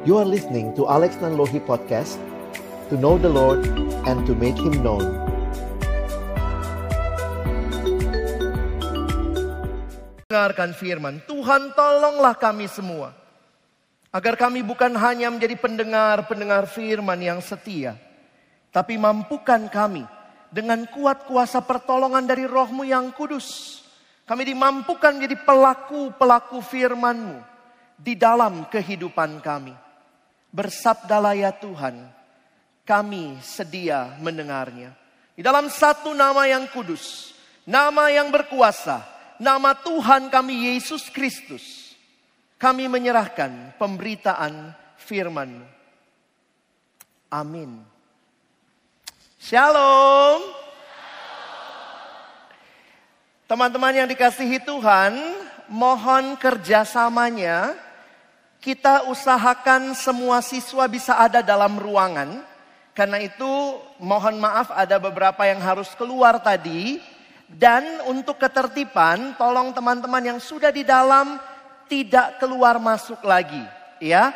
[0.00, 2.16] You are listening to Alex Nanlohi Podcast
[2.88, 3.60] To know the Lord
[4.08, 5.04] and to make Him known
[10.24, 13.12] Dengarkan firman, Tuhan tolonglah kami semua.
[14.08, 17.98] Agar kami bukan hanya menjadi pendengar-pendengar firman yang setia.
[18.72, 20.06] Tapi mampukan kami
[20.48, 23.82] dengan kuat kuasa pertolongan dari rohmu yang kudus.
[24.24, 27.42] Kami dimampukan menjadi pelaku-pelaku firman-Mu
[28.00, 29.89] di dalam kehidupan kami.
[30.50, 32.10] Bersabdalah ya Tuhan,
[32.82, 34.90] kami sedia mendengarnya.
[35.38, 37.30] Di dalam satu nama yang kudus,
[37.62, 39.06] nama yang berkuasa,
[39.38, 41.94] nama Tuhan kami Yesus Kristus,
[42.58, 45.80] kami menyerahkan pemberitaan firman
[47.30, 47.78] Amin.
[49.38, 50.42] Shalom.
[53.46, 55.14] Teman-teman yang dikasihi Tuhan,
[55.70, 57.78] mohon kerjasamanya.
[58.60, 62.44] Kita usahakan semua siswa bisa ada dalam ruangan.
[62.92, 67.00] Karena itu mohon maaf ada beberapa yang harus keluar tadi.
[67.48, 71.40] Dan untuk ketertiban, tolong teman-teman yang sudah di dalam
[71.90, 73.64] tidak keluar masuk lagi,
[73.98, 74.30] ya.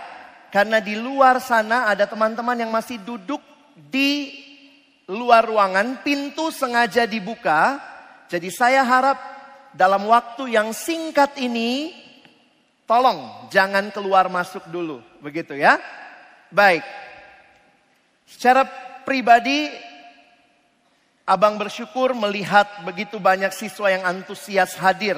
[0.51, 3.39] Karena di luar sana ada teman-teman yang masih duduk
[3.77, 4.35] di
[5.07, 7.79] luar ruangan, pintu sengaja dibuka.
[8.27, 9.19] Jadi saya harap
[9.71, 11.95] dalam waktu yang singkat ini,
[12.85, 15.81] tolong jangan keluar masuk dulu, begitu ya.
[16.53, 16.85] Baik.
[18.25, 18.65] Secara
[19.05, 19.69] pribadi
[21.25, 25.17] Abang bersyukur melihat begitu banyak siswa yang antusias hadir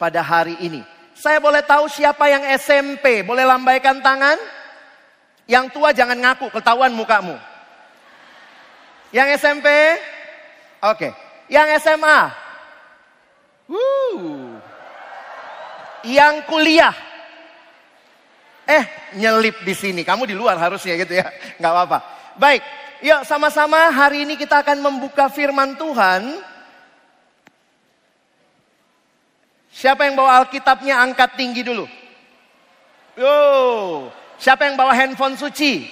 [0.00, 0.80] pada hari ini.
[1.12, 3.20] Saya boleh tahu siapa yang SMP?
[3.20, 4.40] Boleh lambaikan tangan?
[5.44, 7.36] Yang tua jangan ngaku, ketahuan mukamu.
[9.12, 9.68] Yang SMP?
[10.88, 11.12] Oke.
[11.52, 12.20] Yang SMA?
[13.68, 14.51] Wuh.
[16.02, 16.94] Yang kuliah?
[18.66, 18.84] Eh,
[19.18, 20.02] nyelip di sini.
[20.02, 21.26] Kamu di luar harusnya gitu ya.
[21.58, 21.98] Nggak apa-apa.
[22.38, 22.62] Baik,
[23.02, 26.38] Yuk sama-sama hari ini kita akan membuka firman Tuhan.
[29.74, 31.82] Siapa yang bawa Alkitabnya angkat tinggi dulu.
[33.18, 33.36] Yo,
[34.38, 35.90] siapa yang bawa handphone suci?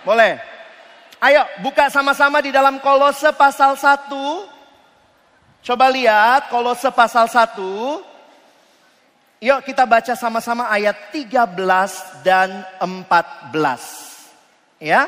[0.00, 0.40] Boleh.
[1.20, 4.08] Ayo buka sama-sama di dalam Kolose pasal 1.
[5.60, 8.07] Coba lihat Kolose pasal 1.
[9.38, 11.54] Yuk kita baca sama-sama ayat 13
[12.26, 13.54] dan 14.
[14.82, 15.06] Ya.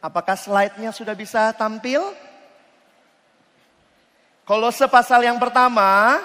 [0.00, 2.00] Apakah slide-nya sudah bisa tampil?
[4.48, 6.16] Kolose pasal yang pertama,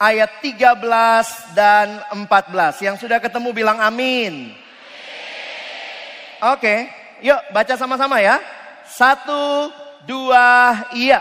[0.00, 2.80] ayat 13 dan 14.
[2.80, 4.56] Yang sudah ketemu bilang amin.
[6.48, 6.88] Oke,
[7.20, 8.40] yuk baca sama-sama ya.
[8.88, 9.68] Satu,
[10.08, 11.20] dua, iya.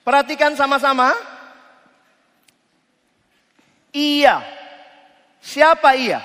[0.00, 1.12] Perhatikan sama-sama.
[3.92, 4.40] Iya.
[5.40, 6.20] Siapa iya?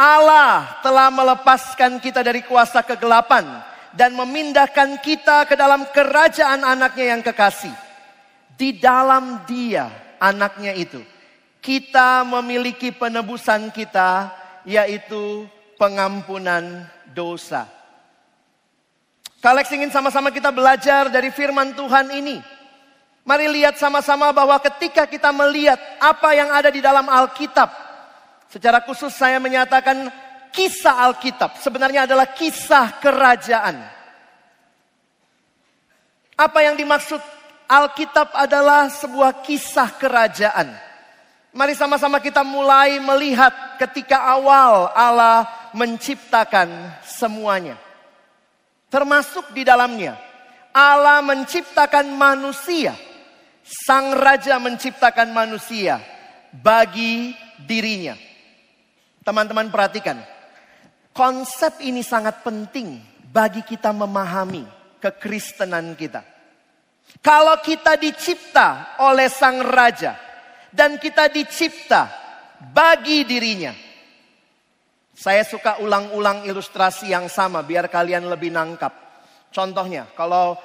[0.00, 3.44] Allah telah melepaskan kita dari kuasa kegelapan
[3.92, 7.74] dan memindahkan kita ke dalam kerajaan anaknya yang kekasih.
[8.56, 11.00] Di dalam dia, anaknya itu,
[11.60, 14.32] kita memiliki penebusan kita,
[14.64, 15.48] yaitu
[15.80, 17.79] pengampunan dosa.
[19.40, 22.44] Kalex ingin sama-sama kita belajar dari firman Tuhan ini.
[23.24, 27.72] Mari lihat sama-sama bahwa ketika kita melihat apa yang ada di dalam Alkitab,
[28.52, 30.12] secara khusus saya menyatakan
[30.52, 33.80] kisah Alkitab sebenarnya adalah kisah kerajaan.
[36.36, 37.20] Apa yang dimaksud
[37.64, 40.68] Alkitab adalah sebuah kisah kerajaan.
[41.56, 47.89] Mari sama-sama kita mulai melihat ketika awal Allah menciptakan semuanya
[48.90, 50.18] termasuk di dalamnya.
[50.74, 52.92] Allah menciptakan manusia.
[53.62, 56.02] Sang raja menciptakan manusia
[56.50, 57.32] bagi
[57.62, 58.18] dirinya.
[59.22, 60.18] Teman-teman perhatikan.
[61.14, 62.98] Konsep ini sangat penting
[63.30, 64.66] bagi kita memahami
[64.98, 66.26] kekristenan kita.
[67.18, 70.14] Kalau kita dicipta oleh sang raja
[70.70, 72.06] dan kita dicipta
[72.70, 73.74] bagi dirinya,
[75.20, 78.88] saya suka ulang-ulang ilustrasi yang sama biar kalian lebih nangkap.
[79.52, 80.56] Contohnya, kalau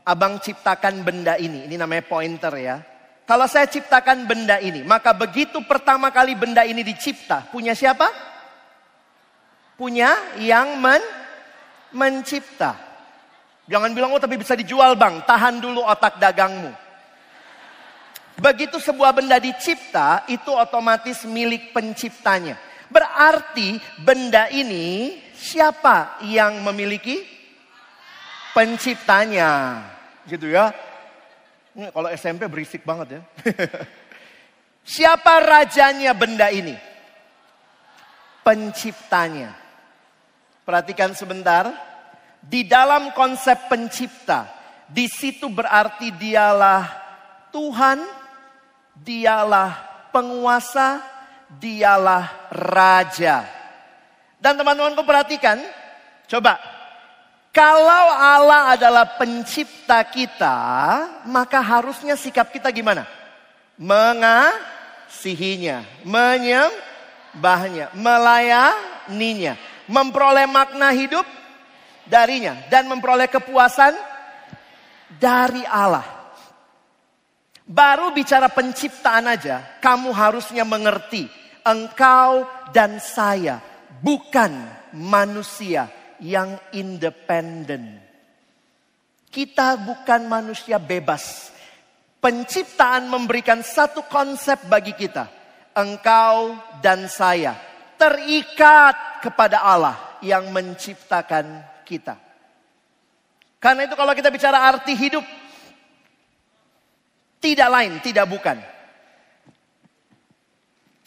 [0.00, 2.80] abang ciptakan benda ini, ini namanya pointer ya.
[3.28, 8.08] Kalau saya ciptakan benda ini, maka begitu pertama kali benda ini dicipta, punya siapa?
[9.76, 11.04] Punya yang men
[11.92, 12.80] mencipta.
[13.68, 16.72] Jangan bilang, oh tapi bisa dijual bang, tahan dulu otak dagangmu.
[18.40, 22.67] Begitu sebuah benda dicipta, itu otomatis milik penciptanya.
[22.88, 27.24] Berarti benda ini siapa yang memiliki?
[28.56, 29.84] Penciptanya.
[30.26, 30.72] Gitu ya.
[31.76, 33.22] Ini kalau SMP berisik banget ya.
[34.98, 36.74] siapa rajanya benda ini?
[38.42, 39.54] Penciptanya.
[40.64, 41.70] Perhatikan sebentar.
[42.38, 44.46] Di dalam konsep pencipta,
[44.88, 46.86] di situ berarti dialah
[47.50, 47.98] Tuhan
[48.94, 49.70] dialah
[50.10, 51.02] penguasa,
[51.56, 53.48] dialah raja.
[54.38, 55.58] Dan teman-temanku perhatikan,
[56.28, 56.60] coba.
[57.48, 60.56] Kalau Allah adalah pencipta kita,
[61.26, 63.02] maka harusnya sikap kita gimana?
[63.80, 69.58] Mengasihinya, menyembahnya, melayaninya,
[69.90, 71.26] memperoleh makna hidup
[72.06, 73.98] darinya dan memperoleh kepuasan
[75.18, 76.06] dari Allah.
[77.68, 81.37] Baru bicara penciptaan aja, kamu harusnya mengerti.
[81.68, 83.60] Engkau dan saya
[84.00, 84.56] bukan
[84.96, 88.00] manusia yang independen.
[89.28, 91.52] Kita bukan manusia bebas.
[92.24, 95.28] Penciptaan memberikan satu konsep bagi kita.
[95.76, 97.52] Engkau dan saya
[98.00, 102.16] terikat kepada Allah yang menciptakan kita.
[103.60, 105.22] Karena itu kalau kita bicara arti hidup,
[107.38, 108.77] tidak lain, tidak bukan.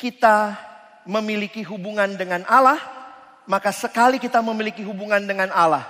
[0.02, 0.58] Kita
[1.06, 2.82] memiliki hubungan dengan Allah,
[3.46, 5.86] maka sekali kita memiliki hubungan dengan Allah,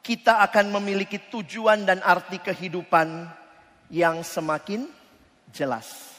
[0.00, 3.28] kita akan memiliki tujuan dan arti kehidupan
[3.92, 4.88] yang semakin
[5.52, 6.16] jelas.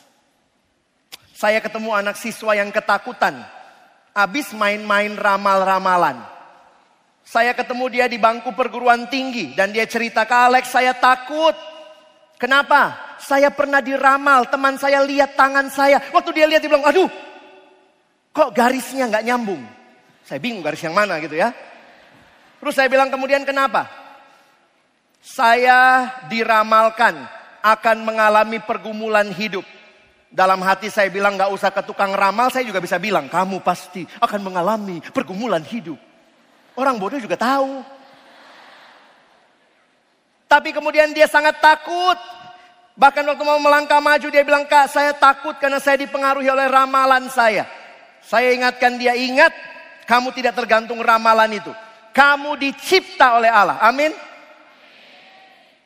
[1.34, 3.42] Saya ketemu anak siswa yang ketakutan,
[4.14, 6.20] habis main-main ramal-ramalan.
[7.26, 11.58] Saya ketemu dia di bangku perguruan tinggi dan dia cerita ke Alex, saya takut.
[12.40, 13.10] Kenapa?
[13.20, 16.00] saya pernah diramal, teman saya lihat tangan saya.
[16.16, 17.12] Waktu dia lihat dia bilang, aduh,
[18.32, 19.62] kok garisnya nggak nyambung.
[20.24, 21.52] Saya bingung garis yang mana gitu ya.
[22.64, 23.86] Terus saya bilang kemudian kenapa?
[25.20, 27.28] Saya diramalkan
[27.60, 29.68] akan mengalami pergumulan hidup.
[30.30, 34.06] Dalam hati saya bilang gak usah ke tukang ramal, saya juga bisa bilang kamu pasti
[34.22, 35.98] akan mengalami pergumulan hidup.
[36.78, 37.82] Orang bodoh juga tahu.
[40.50, 42.18] Tapi kemudian dia sangat takut
[43.00, 47.32] Bahkan waktu mau melangkah maju dia bilang, Kak saya takut karena saya dipengaruhi oleh ramalan
[47.32, 47.64] saya.
[48.20, 49.56] Saya ingatkan dia, ingat
[50.04, 51.72] kamu tidak tergantung ramalan itu.
[52.12, 53.80] Kamu dicipta oleh Allah.
[53.80, 54.12] Amin.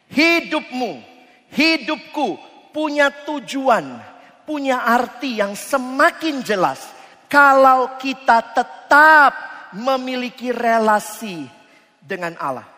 [0.09, 1.05] Hidupmu,
[1.53, 2.41] hidupku
[2.73, 4.01] punya tujuan,
[4.41, 6.81] punya arti yang semakin jelas.
[7.29, 9.37] Kalau kita tetap
[9.77, 11.45] memiliki relasi
[12.01, 12.72] dengan Allah.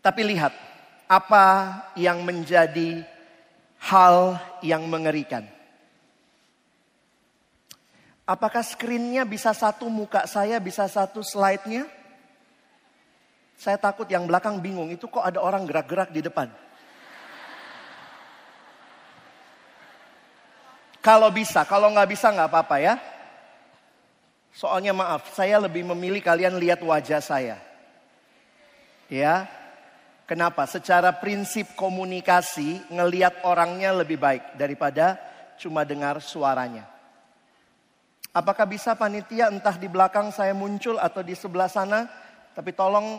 [0.00, 0.52] Tapi lihat,
[1.04, 1.46] apa
[1.98, 3.04] yang menjadi
[3.80, 5.44] hal yang mengerikan.
[8.28, 11.88] Apakah screennya bisa satu muka saya, bisa satu slide-nya?
[13.60, 16.48] Saya takut yang belakang bingung, itu kok ada orang gerak-gerak di depan.
[21.00, 22.94] Kalau bisa, kalau nggak bisa nggak apa-apa ya.
[24.54, 27.56] Soalnya maaf, saya lebih memilih kalian lihat wajah saya.
[29.10, 29.50] Ya,
[30.30, 30.62] Kenapa?
[30.62, 35.18] Secara prinsip komunikasi, ngeliat orangnya lebih baik daripada
[35.58, 36.86] cuma dengar suaranya.
[38.30, 42.06] Apakah bisa panitia entah di belakang saya muncul atau di sebelah sana,
[42.54, 43.18] tapi tolong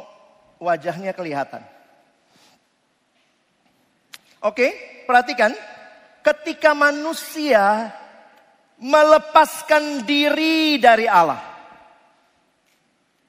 [0.56, 1.60] wajahnya kelihatan.
[4.48, 4.72] Oke,
[5.04, 5.52] perhatikan.
[6.24, 7.92] Ketika manusia
[8.80, 11.44] melepaskan diri dari Allah.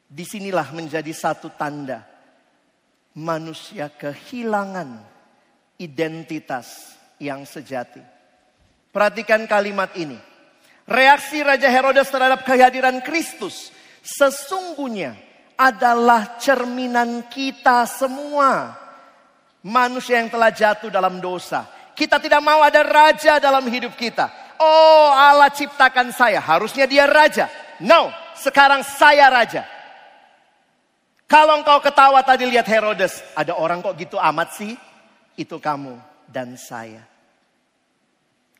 [0.07, 2.12] Di sinilah menjadi satu tanda
[3.16, 5.00] manusia kehilangan
[5.76, 8.00] identitas yang sejati.
[8.92, 10.16] Perhatikan kalimat ini.
[10.83, 13.71] Reaksi Raja Herodes terhadap kehadiran Kristus
[14.02, 15.14] sesungguhnya
[15.54, 18.76] adalah cerminan kita semua.
[19.62, 21.71] Manusia yang telah jatuh dalam dosa.
[21.95, 24.26] Kita tidak mau ada raja dalam hidup kita.
[24.59, 27.47] Oh Allah ciptakan saya, harusnya dia raja.
[27.78, 29.62] No, sekarang saya raja.
[31.33, 34.77] Kalau engkau ketawa tadi lihat Herodes, ada orang kok gitu amat sih?
[35.33, 35.97] Itu kamu
[36.29, 37.01] dan saya.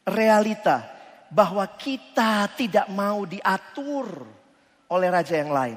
[0.09, 0.81] Realita
[1.29, 4.25] bahwa kita tidak mau diatur
[4.89, 5.77] oleh raja yang lain.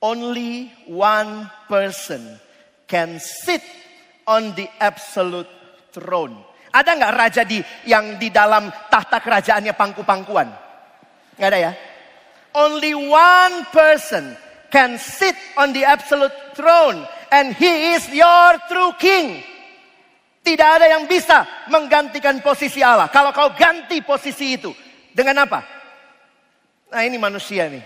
[0.00, 2.40] Only one person
[2.88, 3.60] can sit
[4.24, 5.52] on the absolute
[5.92, 6.40] throne.
[6.72, 10.48] Ada nggak raja di yang di dalam tahta kerajaannya pangku-pangkuan?
[11.36, 11.91] Nggak ada ya?
[12.54, 14.36] Only one person
[14.72, 19.44] can sit on the absolute throne and he is your true king.
[20.42, 23.06] Tidak ada yang bisa menggantikan posisi Allah.
[23.12, 24.74] Kalau kau ganti posisi itu.
[25.12, 25.60] Dengan apa?
[26.90, 27.84] Nah ini manusia nih.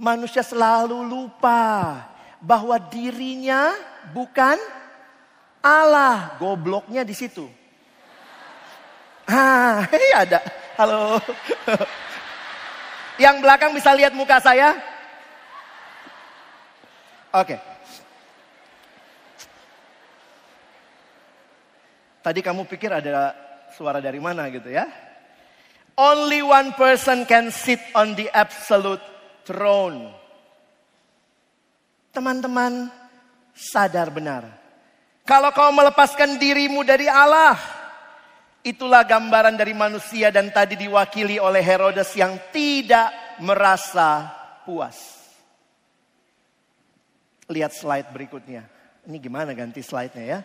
[0.00, 2.00] Manusia selalu lupa
[2.40, 3.76] bahwa dirinya
[4.16, 4.56] bukan
[5.60, 6.32] Allah.
[6.40, 7.44] Gobloknya di situ.
[9.28, 10.40] Ah, hei ada.
[10.80, 11.20] Halo.
[13.14, 14.74] Yang belakang bisa lihat muka saya?
[17.34, 17.58] Oke.
[22.24, 23.36] Tadi kamu pikir ada
[23.74, 24.88] suara dari mana gitu ya?
[25.94, 29.02] Only one person can sit on the absolute
[29.46, 30.10] throne.
[32.10, 32.90] Teman-teman,
[33.54, 34.46] sadar benar.
[35.22, 37.54] Kalau kau melepaskan dirimu dari Allah,
[38.64, 44.32] itulah gambaran dari manusia dan tadi diwakili oleh Herodes yang tidak merasa
[44.64, 44.96] puas.
[47.46, 48.64] Lihat slide berikutnya.
[49.04, 50.40] Ini gimana ganti slide-nya ya?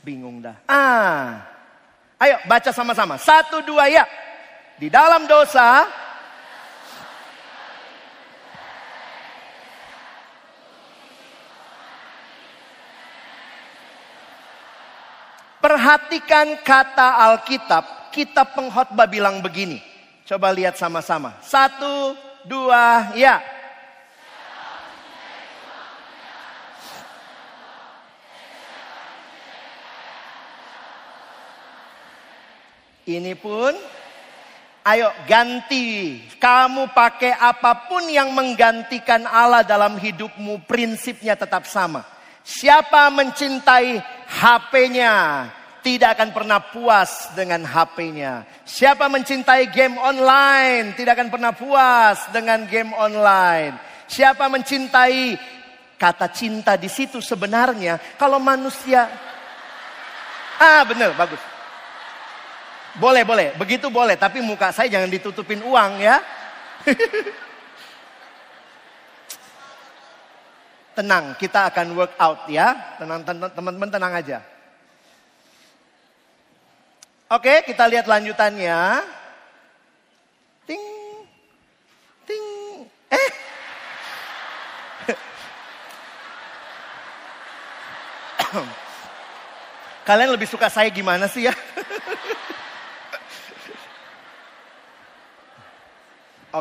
[0.00, 0.56] Bingung dah.
[0.64, 1.58] Ah,
[2.18, 3.14] Ayo baca sama-sama.
[3.14, 4.02] Satu, dua, ya.
[4.74, 5.86] Di dalam dosa,
[15.68, 18.08] Perhatikan kata Alkitab.
[18.08, 19.84] Kitab pengkhotbah bilang begini.
[20.24, 21.36] Coba lihat sama-sama.
[21.44, 22.16] Satu,
[22.48, 23.36] dua, ya.
[33.04, 33.76] Ini pun
[34.88, 36.16] ayo ganti.
[36.40, 42.08] Kamu pakai apa pun yang menggantikan Allah dalam hidupmu, prinsipnya tetap sama.
[42.40, 44.00] Siapa mencintai
[44.32, 45.44] HP-nya,
[45.88, 48.44] tidak akan pernah puas dengan HP-nya.
[48.68, 54.04] Siapa mencintai game online, tidak akan pernah puas dengan game online.
[54.04, 55.32] Siapa mencintai
[55.96, 59.08] kata cinta di situ sebenarnya kalau manusia
[60.58, 61.38] Ah, benar, bagus.
[62.98, 63.54] Boleh, boleh.
[63.54, 64.18] Begitu boleh.
[64.18, 66.18] Tapi muka saya jangan ditutupin uang ya.
[70.98, 72.98] tenang, kita akan work out ya.
[72.98, 73.22] Tenang,
[73.54, 74.57] teman-teman tenang aja.
[77.28, 79.04] Oke, kita lihat lanjutannya.
[80.64, 80.80] Ting,
[82.24, 83.30] ting, eh.
[90.08, 91.52] Kalian lebih suka saya gimana sih ya?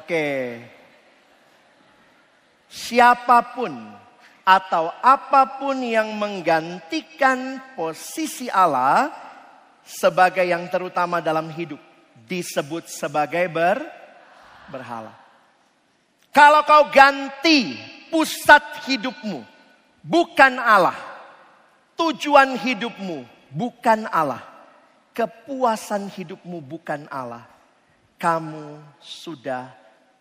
[0.04, 0.60] Oke.
[2.68, 3.72] Siapa pun
[4.44, 9.28] atau apa pun yang menggantikan posisi Allah
[9.88, 11.80] sebagai yang terutama dalam hidup
[12.28, 13.80] disebut sebagai ber
[14.68, 15.16] berhala.
[16.36, 17.80] Kalau kau ganti
[18.12, 19.42] pusat hidupmu
[20.04, 21.00] bukan Allah,
[21.96, 24.44] tujuan hidupmu bukan Allah,
[25.16, 27.48] kepuasan hidupmu bukan Allah,
[28.20, 29.72] kamu sudah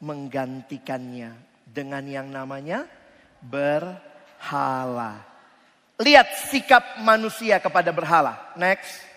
[0.01, 1.35] menggantikannya
[1.67, 2.87] dengan yang namanya
[3.43, 5.21] berhala.
[5.97, 8.53] Lihat sikap manusia kepada berhala.
[8.57, 9.16] Next.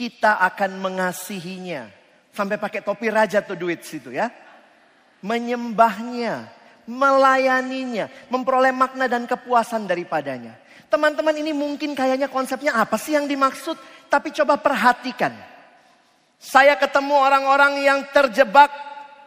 [0.00, 1.92] Kita akan mengasihinya.
[2.32, 4.32] Sampai pakai topi raja tuh duit situ ya.
[5.20, 6.48] Menyembahnya,
[6.88, 10.56] melayaninya, memperoleh makna dan kepuasan daripadanya.
[10.88, 13.76] Teman-teman ini mungkin kayaknya konsepnya apa sih yang dimaksud?
[14.08, 15.36] Tapi coba perhatikan.
[16.40, 18.72] Saya ketemu orang-orang yang terjebak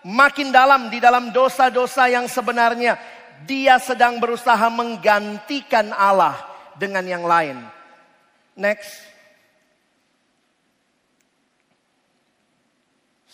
[0.02, 2.98] makin dalam di dalam dosa-dosa yang sebenarnya
[3.46, 6.34] dia sedang berusaha menggantikan Allah
[6.74, 7.62] dengan yang lain.
[8.58, 9.13] Next.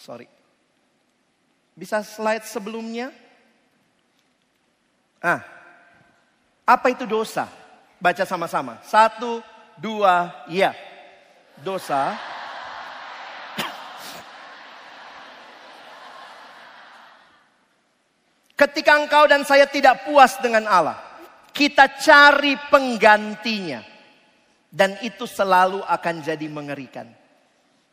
[0.10, 0.26] Sorry.
[1.78, 3.14] Bisa slide sebelumnya?
[5.22, 5.46] Ah,
[6.66, 7.46] apa itu dosa?
[8.02, 8.82] Baca sama-sama.
[8.82, 9.38] Satu,
[9.78, 10.74] dua, ya.
[11.62, 12.18] Dosa.
[18.58, 20.98] Ketika engkau dan saya tidak puas dengan Allah,
[21.54, 23.86] kita cari penggantinya.
[24.74, 27.19] Dan itu selalu akan jadi mengerikan.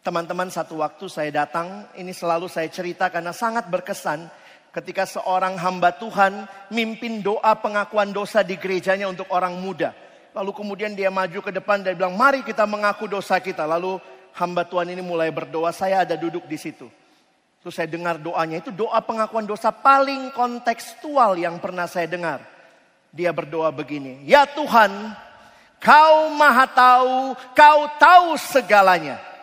[0.06, 4.30] Teman-teman satu waktu saya datang, ini selalu saya cerita karena sangat berkesan
[4.70, 9.90] ketika seorang hamba Tuhan mimpin doa pengakuan dosa di gerejanya untuk orang muda.
[10.30, 13.66] Lalu kemudian dia maju ke depan dan bilang, mari kita mengaku dosa kita.
[13.66, 13.98] Lalu
[14.38, 16.86] hamba Tuhan ini mulai berdoa, saya ada duduk di situ.
[17.58, 22.46] Terus saya dengar doanya, itu doa pengakuan dosa paling kontekstual yang pernah saya dengar.
[23.10, 25.18] Dia berdoa begini, ya Tuhan,
[25.82, 29.34] kau maha tahu, kau tahu segalanya.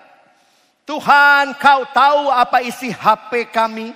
[0.84, 3.96] Tuhan, kau tahu apa isi HP kami,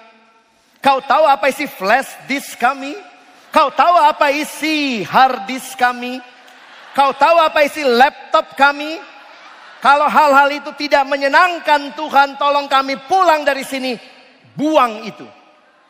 [0.87, 2.95] Kau tahu apa isi flash disk kami?
[3.49, 6.21] Kau tahu apa isi hard disk kami?
[6.93, 8.95] Kau tahu apa isi laptop kami?
[9.83, 13.99] Kalau hal-hal itu tidak menyenangkan Tuhan, tolong kami pulang dari sini.
[14.57, 15.25] Buang itu.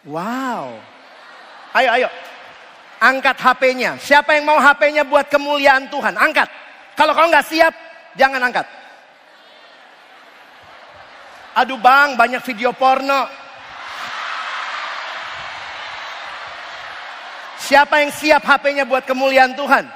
[0.09, 0.75] Wow.
[1.77, 2.09] Ayo, ayo.
[2.97, 4.01] Angkat HP-nya.
[4.01, 6.17] Siapa yang mau HP-nya buat kemuliaan Tuhan?
[6.17, 6.49] Angkat.
[6.97, 7.73] Kalau kau nggak siap,
[8.17, 8.65] jangan angkat.
[11.57, 13.25] Aduh bang, banyak video porno.
[17.57, 19.89] Siapa yang siap HP-nya buat kemuliaan Tuhan?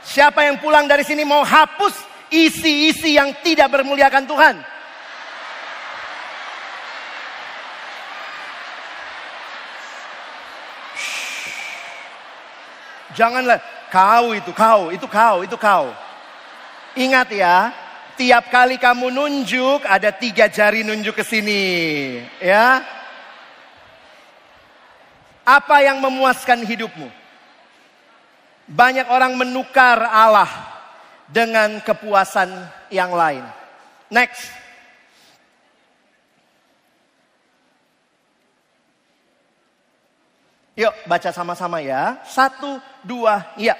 [0.00, 2.00] Siapa yang pulang dari sini mau hapus
[2.32, 4.56] isi-isi yang tidak bermuliakan Tuhan?
[13.14, 13.60] Janganlah
[13.92, 15.92] kau itu kau, itu kau, itu kau.
[16.96, 17.83] Ingat ya,
[18.16, 21.62] tiap kali kamu nunjuk ada tiga jari nunjuk ke sini,
[22.38, 22.82] ya.
[25.44, 27.12] Apa yang memuaskan hidupmu?
[28.64, 30.48] Banyak orang menukar Allah
[31.28, 32.48] dengan kepuasan
[32.88, 33.44] yang lain.
[34.08, 34.48] Next.
[40.74, 42.18] Yuk baca sama-sama ya.
[42.26, 43.76] Satu, dua, ya.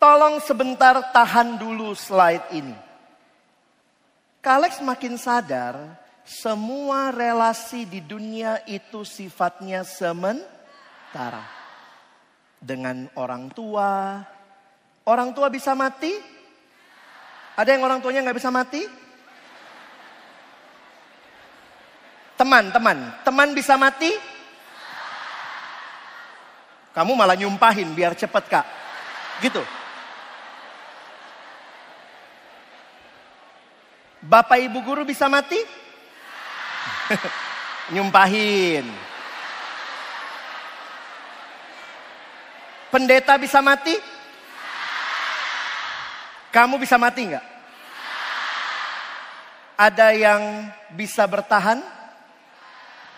[0.00, 2.72] Tolong sebentar tahan dulu slide ini.
[4.40, 5.76] Kalex makin sadar
[6.24, 11.44] semua relasi di dunia itu sifatnya sementara.
[12.56, 14.24] Dengan orang tua.
[15.04, 16.16] Orang tua bisa mati?
[17.60, 18.80] Ada yang orang tuanya nggak bisa mati?
[22.40, 22.98] Teman, teman.
[23.20, 24.16] Teman bisa mati?
[26.96, 28.64] Kamu malah nyumpahin biar cepet kak.
[29.44, 29.79] Gitu.
[34.30, 35.58] Bapak ibu guru bisa mati?
[37.98, 38.86] Nyumpahin.
[42.94, 43.98] Pendeta bisa mati?
[46.54, 47.46] Kamu bisa mati nggak?
[49.74, 51.82] Ada yang bisa bertahan?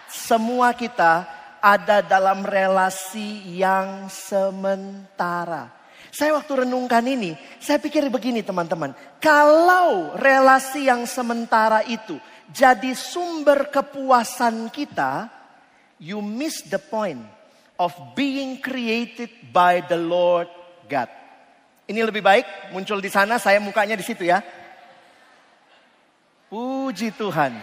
[0.08, 1.28] Semua kita
[1.60, 5.81] ada dalam relasi yang sementara.
[6.12, 8.92] Saya waktu renungkan ini, saya pikir begini teman-teman.
[9.16, 12.20] Kalau relasi yang sementara itu
[12.52, 15.32] jadi sumber kepuasan kita,
[15.96, 17.24] you miss the point
[17.80, 20.52] of being created by the Lord
[20.84, 21.08] God.
[21.88, 24.44] Ini lebih baik muncul di sana, saya mukanya di situ ya.
[26.52, 27.56] Puji Tuhan.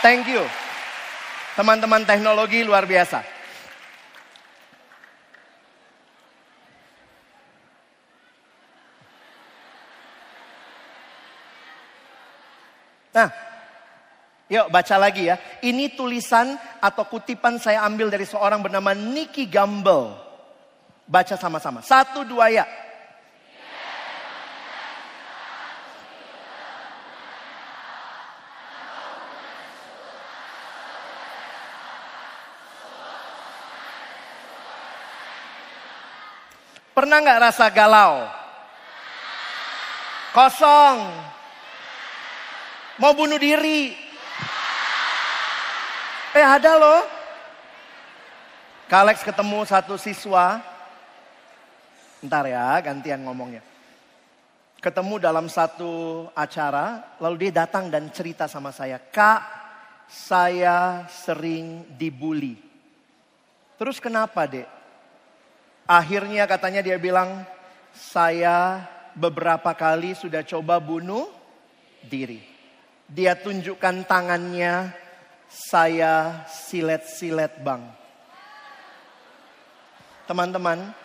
[0.00, 0.40] Thank you.
[1.52, 3.31] Teman-teman teknologi luar biasa.
[13.12, 13.28] Nah,
[14.48, 15.36] yuk baca lagi ya.
[15.60, 20.16] Ini tulisan atau kutipan saya ambil dari seorang bernama Nicky Gamble.
[21.04, 21.84] Baca sama-sama.
[21.84, 22.64] Satu, dua ya.
[36.92, 38.28] Pernah nggak rasa galau?
[40.32, 41.12] Kosong,
[43.00, 43.96] Mau bunuh diri.
[46.36, 47.00] Eh ada loh.
[48.84, 50.60] Kalex ketemu satu siswa.
[52.20, 53.64] Ntar ya gantian ngomongnya.
[54.84, 57.16] Ketemu dalam satu acara.
[57.16, 59.00] Lalu dia datang dan cerita sama saya.
[59.00, 59.40] Kak
[60.04, 62.60] saya sering dibully.
[63.80, 64.68] Terus kenapa dek?
[65.88, 67.48] Akhirnya katanya dia bilang.
[67.92, 71.28] Saya beberapa kali sudah coba bunuh
[72.08, 72.51] diri.
[73.12, 74.88] Dia tunjukkan tangannya,
[75.52, 77.84] saya silet-silet bang.
[80.24, 80.96] Teman-teman,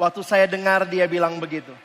[0.00, 1.76] waktu saya dengar dia bilang begitu.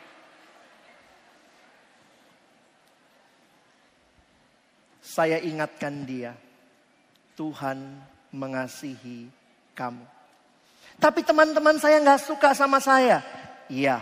[5.04, 6.40] Saya ingatkan dia,
[7.36, 8.00] Tuhan
[8.32, 9.28] mengasihi
[9.76, 10.08] kamu.
[11.04, 13.20] Tapi teman-teman saya nggak suka sama saya.
[13.68, 14.00] Iya,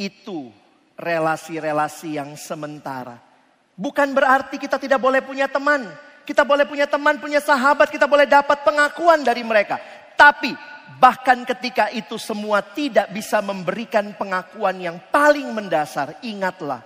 [0.00, 0.48] itu
[0.96, 3.33] relasi-relasi yang sementara.
[3.74, 5.90] Bukan berarti kita tidak boleh punya teman.
[6.24, 9.76] Kita boleh punya teman, punya sahabat, kita boleh dapat pengakuan dari mereka.
[10.16, 10.56] Tapi
[10.96, 16.80] bahkan ketika itu semua tidak bisa memberikan pengakuan yang paling mendasar, ingatlah.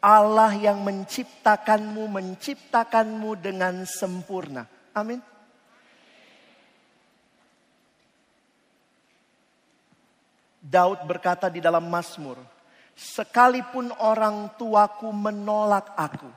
[0.00, 4.66] Allah yang menciptakanmu, menciptakanmu dengan sempurna.
[4.96, 5.20] Amin.
[10.60, 12.40] Daud berkata di dalam Mazmur,
[13.00, 16.28] sekalipun orang tuaku menolak aku,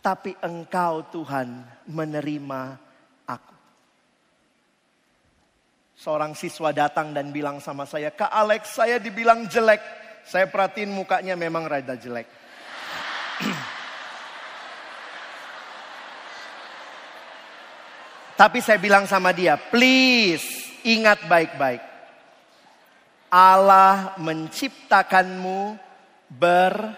[0.00, 2.62] tapi engkau Tuhan menerima
[3.28, 3.52] aku.
[6.00, 9.84] Seorang siswa datang dan bilang sama saya, Kak Alex saya dibilang jelek.
[10.24, 12.24] Saya perhatiin mukanya memang rada jelek.
[18.40, 21.82] Tapi saya bilang sama dia, please ingat baik-baik.
[23.28, 25.87] Allah menciptakanmu
[26.30, 26.88] berharga.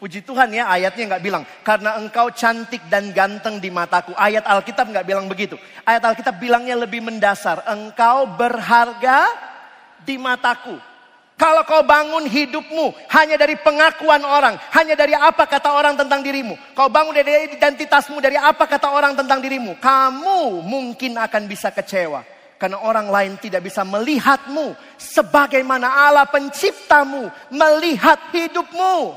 [0.00, 4.16] Puji Tuhan ya ayatnya nggak bilang karena engkau cantik dan ganteng di mataku.
[4.16, 5.60] Ayat Alkitab nggak bilang begitu.
[5.84, 7.60] Ayat Alkitab bilangnya lebih mendasar.
[7.68, 9.28] Engkau berharga
[10.00, 10.80] di mataku.
[11.36, 16.52] Kalau kau bangun hidupmu hanya dari pengakuan orang, hanya dari apa kata orang tentang dirimu.
[16.76, 19.80] Kau bangun dari identitasmu dari apa kata orang tentang dirimu.
[19.80, 22.39] Kamu mungkin akan bisa kecewa.
[22.60, 29.16] Karena orang lain tidak bisa melihatmu sebagaimana Allah penciptamu melihat hidupmu.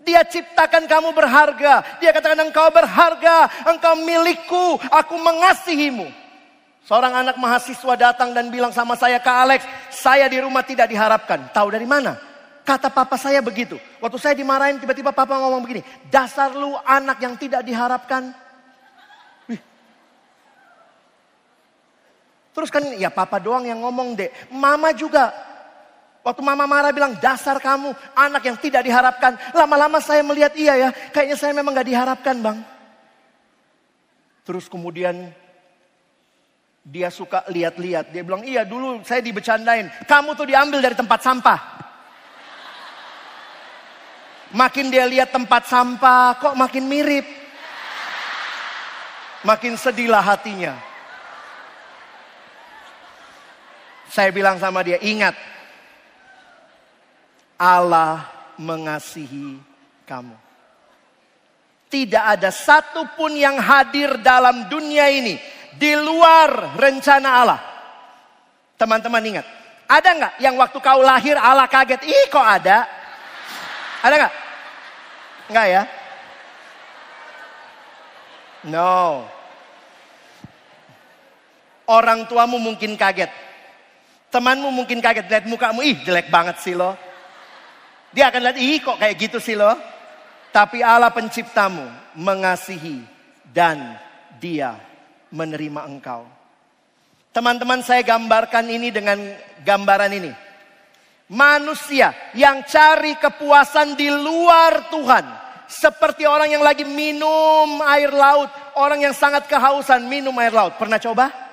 [0.00, 2.00] Dia ciptakan kamu berharga.
[2.00, 6.08] Dia katakan engkau berharga, engkau milikku, aku mengasihimu.
[6.88, 9.60] Seorang anak mahasiswa datang dan bilang sama saya, Kak Alex,
[9.92, 11.52] saya di rumah tidak diharapkan.
[11.52, 12.16] Tahu dari mana?
[12.64, 13.76] Kata papa saya begitu.
[14.00, 15.84] Waktu saya dimarahin, tiba-tiba papa ngomong begini.
[16.08, 18.45] Dasar lu anak yang tidak diharapkan.
[22.56, 24.32] Terus kan ya papa doang yang ngomong deh.
[24.48, 25.28] Mama juga.
[26.24, 29.36] Waktu mama marah bilang, dasar kamu anak yang tidak diharapkan.
[29.52, 32.58] Lama-lama saya melihat iya ya, kayaknya saya memang gak diharapkan bang.
[34.42, 35.30] Terus kemudian
[36.80, 38.10] dia suka lihat-lihat.
[38.10, 39.92] Dia bilang, iya dulu saya dibecandain.
[40.08, 41.60] Kamu tuh diambil dari tempat sampah.
[44.56, 47.26] Makin dia lihat tempat sampah, kok makin mirip.
[49.42, 50.85] Makin sedihlah hatinya.
[54.10, 55.34] Saya bilang sama dia, ingat.
[57.56, 58.28] Allah
[58.60, 59.58] mengasihi
[60.04, 60.36] kamu.
[61.86, 65.38] Tidak ada satupun yang hadir dalam dunia ini
[65.76, 67.60] di luar rencana Allah.
[68.76, 69.46] Teman-teman ingat,
[69.86, 72.02] ada nggak yang waktu kau lahir Allah kaget?
[72.04, 72.84] Ih kok ada?
[74.02, 74.34] Ada nggak?
[75.46, 75.82] Nggak ya?
[78.66, 79.24] No.
[81.86, 83.30] Orang tuamu mungkin kaget.
[84.36, 86.92] Temanmu mungkin kaget lihat mukamu, ih jelek banget sih lo.
[88.12, 89.72] Dia akan lihat, ih kok kayak gitu sih lo.
[90.52, 93.00] Tapi Allah penciptamu mengasihi
[93.48, 93.96] dan
[94.36, 94.76] dia
[95.32, 96.28] menerima engkau.
[97.32, 99.16] Teman-teman saya gambarkan ini dengan
[99.64, 100.32] gambaran ini.
[101.32, 105.24] Manusia yang cari kepuasan di luar Tuhan.
[105.64, 108.52] Seperti orang yang lagi minum air laut.
[108.76, 110.76] Orang yang sangat kehausan minum air laut.
[110.76, 111.45] Pernah coba?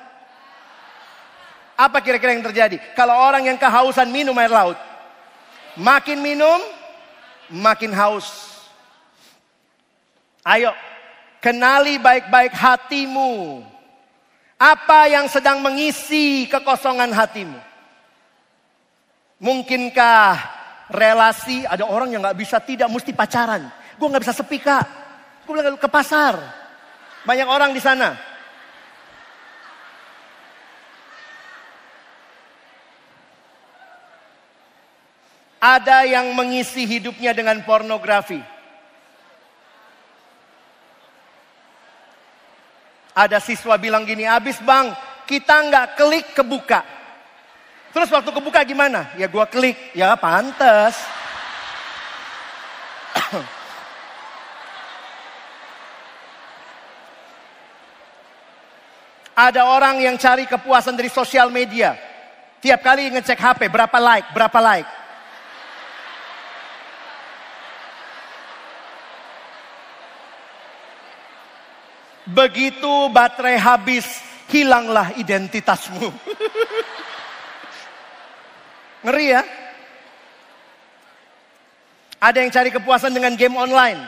[1.73, 2.77] Apa kira-kira yang terjadi?
[2.93, 4.77] Kalau orang yang kehausan minum air laut.
[5.73, 6.61] Makin minum,
[7.49, 8.29] makin haus.
[10.45, 10.75] Ayo,
[11.43, 13.59] Kenali baik-baik hatimu.
[14.55, 17.59] Apa yang sedang mengisi kekosongan hatimu?
[19.43, 20.39] Mungkinkah
[20.87, 23.67] relasi ada orang yang nggak bisa tidak mesti pacaran?
[23.99, 24.87] Gue nggak bisa sepi kak.
[25.43, 26.39] Gue bilang ke pasar.
[27.27, 28.15] Banyak orang di sana.
[35.63, 38.43] Ada yang mengisi hidupnya dengan pornografi.
[43.15, 44.91] Ada siswa bilang gini, habis bang,
[45.23, 46.83] kita nggak klik kebuka.
[47.95, 49.07] Terus waktu kebuka gimana?
[49.15, 50.99] Ya gua klik, ya pantes.
[59.47, 61.95] Ada orang yang cari kepuasan dari sosial media.
[62.59, 65.02] Tiap kali ngecek HP, berapa like, berapa like.
[72.33, 74.05] Begitu baterai habis,
[74.49, 76.09] hilanglah identitasmu.
[79.05, 79.41] Ngeri ya?
[82.17, 84.01] Ada yang cari kepuasan dengan game online.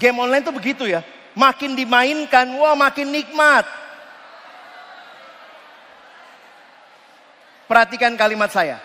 [0.00, 1.04] Game online tuh begitu ya.
[1.38, 3.62] Makin dimainkan, wah makin nikmat.
[7.68, 8.80] Perhatikan kalimat saya.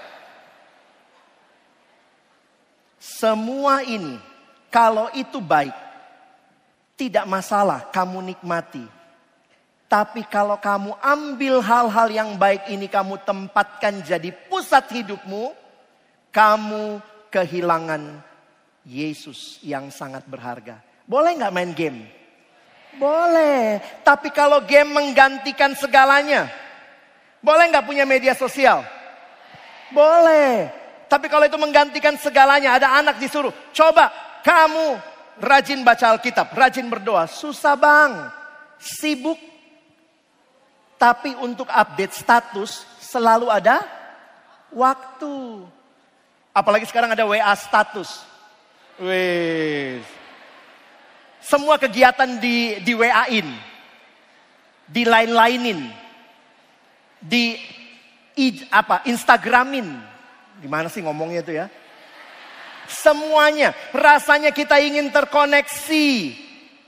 [3.00, 4.20] Semua ini,
[4.68, 5.72] kalau itu baik,
[7.04, 8.88] tidak masalah kamu nikmati.
[9.92, 15.52] Tapi kalau kamu ambil hal-hal yang baik ini kamu tempatkan jadi pusat hidupmu,
[16.32, 18.24] kamu kehilangan
[18.88, 20.80] Yesus yang sangat berharga.
[21.04, 22.08] Boleh nggak main game?
[22.96, 23.84] Boleh.
[24.02, 26.48] Tapi kalau game menggantikan segalanya,
[27.44, 28.82] boleh nggak punya media sosial?
[29.92, 30.72] Boleh.
[31.12, 34.10] Tapi kalau itu menggantikan segalanya, ada anak disuruh, coba
[34.42, 37.26] kamu rajin baca Alkitab, rajin berdoa.
[37.26, 38.30] Susah bang,
[38.78, 39.40] sibuk.
[40.98, 43.84] Tapi untuk update status selalu ada
[44.72, 45.68] waktu.
[46.56, 48.24] Apalagi sekarang ada WA status.
[49.02, 50.00] Wih.
[51.44, 53.52] Semua kegiatan di di WA-in.
[54.88, 55.92] Di lain-lainin.
[57.20, 57.60] Di
[58.40, 59.04] i, apa?
[59.04, 59.92] Instagramin.
[60.64, 61.68] Gimana sih ngomongnya itu ya?
[62.88, 66.42] Semuanya rasanya kita ingin terkoneksi.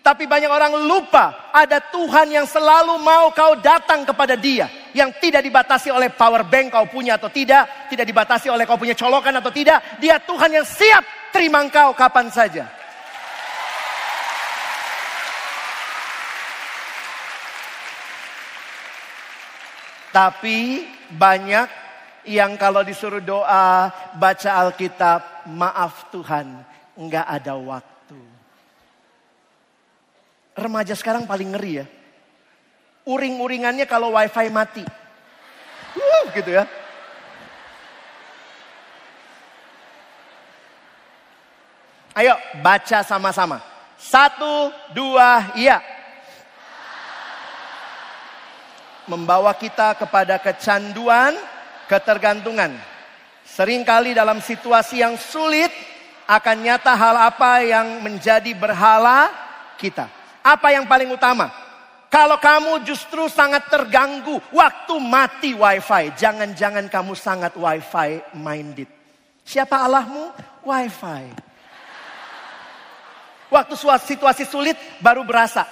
[0.05, 4.69] Tapi banyak orang lupa ada Tuhan yang selalu mau kau datang kepada dia.
[4.93, 7.89] Yang tidak dibatasi oleh power bank kau punya atau tidak.
[7.89, 9.97] Tidak dibatasi oleh kau punya colokan atau tidak.
[9.97, 11.01] Dia Tuhan yang siap
[11.33, 12.69] terima engkau kapan saja.
[20.13, 21.67] Tapi banyak
[22.29, 26.65] yang kalau disuruh doa, baca Alkitab, maaf Tuhan,
[26.97, 28.19] enggak ada waktu.
[30.55, 31.85] Remaja sekarang paling ngeri ya.
[33.05, 34.81] Uring-uringannya kalau wifi mati.
[35.95, 36.65] Uh, gitu ya.
[42.15, 43.59] Ayo baca sama-sama.
[43.99, 45.83] Satu, dua, iya.
[49.05, 51.35] Membawa kita kepada kecanduan,
[51.91, 52.94] ketergantungan.
[53.55, 55.71] Seringkali dalam situasi yang sulit
[56.27, 59.31] akan nyata hal apa yang menjadi berhala
[59.79, 60.11] kita.
[60.43, 61.47] Apa yang paling utama?
[62.11, 68.91] Kalau kamu justru sangat terganggu waktu mati wifi, jangan-jangan kamu sangat wifi minded.
[69.47, 70.35] Siapa Allahmu?
[70.67, 71.23] Wifi.
[73.47, 75.63] Waktu situasi sulit baru berasa.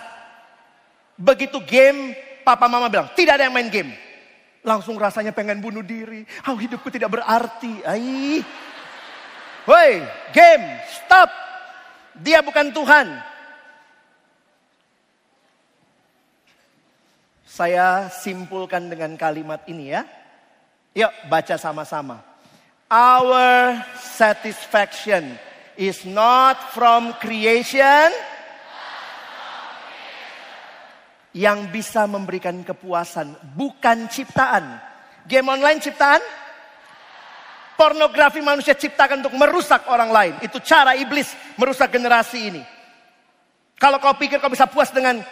[1.19, 2.15] Begitu game,
[2.48, 3.91] papa mama bilang, tidak ada yang main game.
[4.63, 6.23] Langsung rasanya pengen bunuh diri.
[6.47, 7.84] Oh hidupku tidak berarti.
[7.84, 8.39] Ai.
[9.63, 9.91] Woi,
[10.36, 11.32] game, stop.
[12.19, 13.08] Dia bukan Tuhan.
[17.47, 20.04] Saya simpulkan dengan kalimat ini ya.
[20.97, 22.23] Yuk baca sama-sama.
[22.89, 25.38] Our satisfaction
[25.78, 28.10] is not from creation
[31.34, 34.78] yang bisa memberikan kepuasan, bukan ciptaan.
[35.26, 36.22] Game online ciptaan?
[37.74, 40.34] Pornografi manusia ciptakan untuk merusak orang lain.
[40.46, 42.62] Itu cara iblis merusak generasi ini.
[43.82, 45.26] Kalau kau pikir kau bisa puas dengan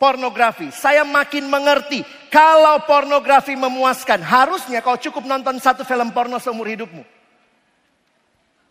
[0.00, 2.00] pornografi, saya makin mengerti.
[2.32, 7.04] Kalau pornografi memuaskan, harusnya kau cukup nonton satu film porno seumur hidupmu.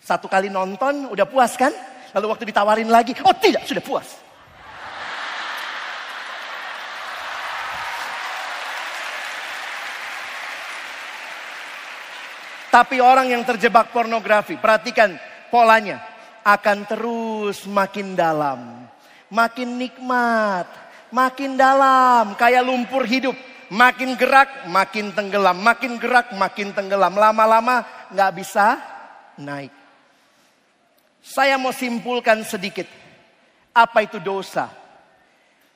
[0.01, 1.71] Satu kali nonton udah puas kan?
[2.17, 4.22] Lalu waktu ditawarin lagi, oh tidak, sudah puas.
[12.73, 15.13] Tapi orang yang terjebak pornografi, perhatikan
[15.53, 16.01] polanya,
[16.41, 18.89] akan terus makin dalam,
[19.29, 20.65] makin nikmat,
[21.13, 23.37] makin dalam, kayak lumpur hidup.
[23.73, 27.13] Makin gerak, makin tenggelam, makin gerak, makin tenggelam.
[27.17, 27.81] Lama-lama
[28.13, 28.77] nggak bisa
[29.37, 29.73] naik.
[31.25, 32.85] Saya mau simpulkan sedikit.
[33.73, 34.69] Apa itu dosa?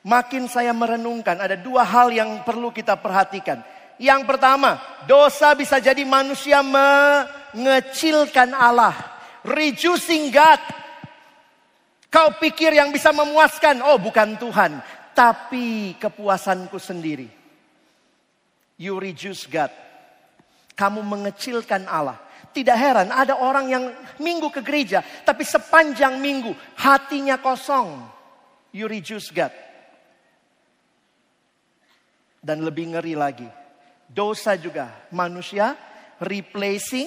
[0.06, 3.66] Makin saya merenungkan, ada dua hal yang perlu kita perhatikan.
[3.98, 4.78] Yang pertama,
[5.10, 8.94] dosa bisa jadi manusia mengecilkan Allah.
[9.42, 10.62] Reducing God.
[12.08, 14.80] Kau pikir yang bisa memuaskan, oh bukan Tuhan.
[15.12, 17.26] Tapi kepuasanku sendiri.
[18.78, 19.74] You reduce God.
[20.78, 22.22] Kamu mengecilkan Allah.
[22.54, 23.84] Tidak heran ada orang yang
[24.22, 27.98] minggu ke gereja, tapi sepanjang minggu hatinya kosong.
[28.72, 29.52] You reduce God.
[32.38, 33.44] Dan lebih ngeri lagi,
[34.18, 35.78] dosa juga manusia
[36.18, 37.06] replacing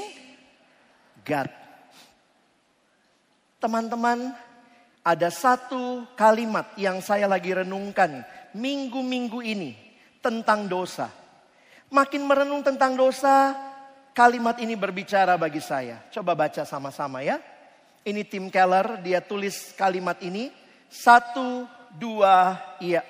[1.27, 1.51] God.
[3.59, 4.31] Teman-teman,
[5.03, 8.23] ada satu kalimat yang saya lagi renungkan
[8.55, 9.75] minggu-minggu ini
[10.23, 11.11] tentang dosa.
[11.91, 13.51] Makin merenung tentang dosa,
[14.15, 16.07] kalimat ini berbicara bagi saya.
[16.15, 17.43] Coba baca sama-sama ya.
[18.07, 20.49] Ini Tim Keller, dia tulis kalimat ini.
[20.87, 23.03] Satu, dua, iya.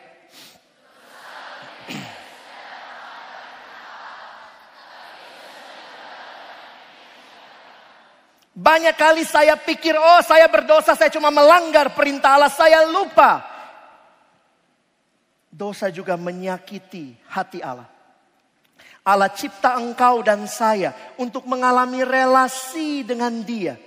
[8.62, 13.42] Banyak kali saya pikir, oh saya berdosa, saya cuma melanggar perintah Allah, saya lupa.
[15.50, 17.90] Dosa juga menyakiti hati Allah.
[19.02, 23.82] Allah cipta engkau dan saya untuk mengalami relasi dengan dia.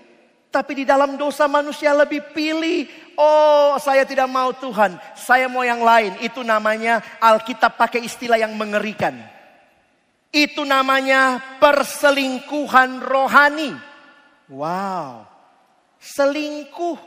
[0.50, 2.90] Tapi di dalam dosa manusia lebih pilih.
[3.14, 4.98] Oh saya tidak mau Tuhan.
[5.14, 6.18] Saya mau yang lain.
[6.18, 9.14] Itu namanya Alkitab pakai istilah yang mengerikan.
[10.34, 13.93] Itu namanya perselingkuhan rohani.
[14.48, 15.24] Wow.
[16.00, 16.98] Selingkuh.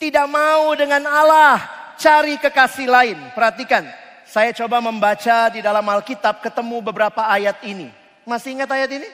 [0.00, 1.58] Tidak mau dengan Allah.
[1.96, 3.18] Cari kekasih lain.
[3.32, 3.86] Perhatikan.
[4.24, 7.92] Saya coba membaca di dalam Alkitab ketemu beberapa ayat ini.
[8.24, 9.08] Masih ingat ayat ini?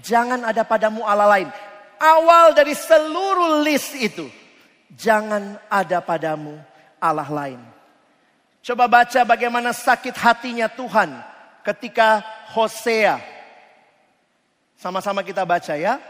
[0.00, 1.50] Jangan ada padamu Allah lain
[2.02, 4.26] awal dari seluruh list itu.
[4.92, 6.58] Jangan ada padamu
[6.98, 7.62] Allah lain.
[8.60, 11.14] Coba baca bagaimana sakit hatinya Tuhan
[11.62, 12.20] ketika
[12.52, 13.22] Hosea.
[14.82, 16.02] Sama-sama kita baca ya.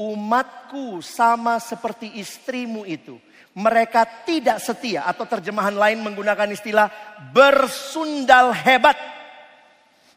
[0.00, 3.20] Umatku sama seperti istrimu itu.
[3.52, 6.88] Mereka tidak setia atau terjemahan lain menggunakan istilah
[7.30, 8.96] bersundal hebat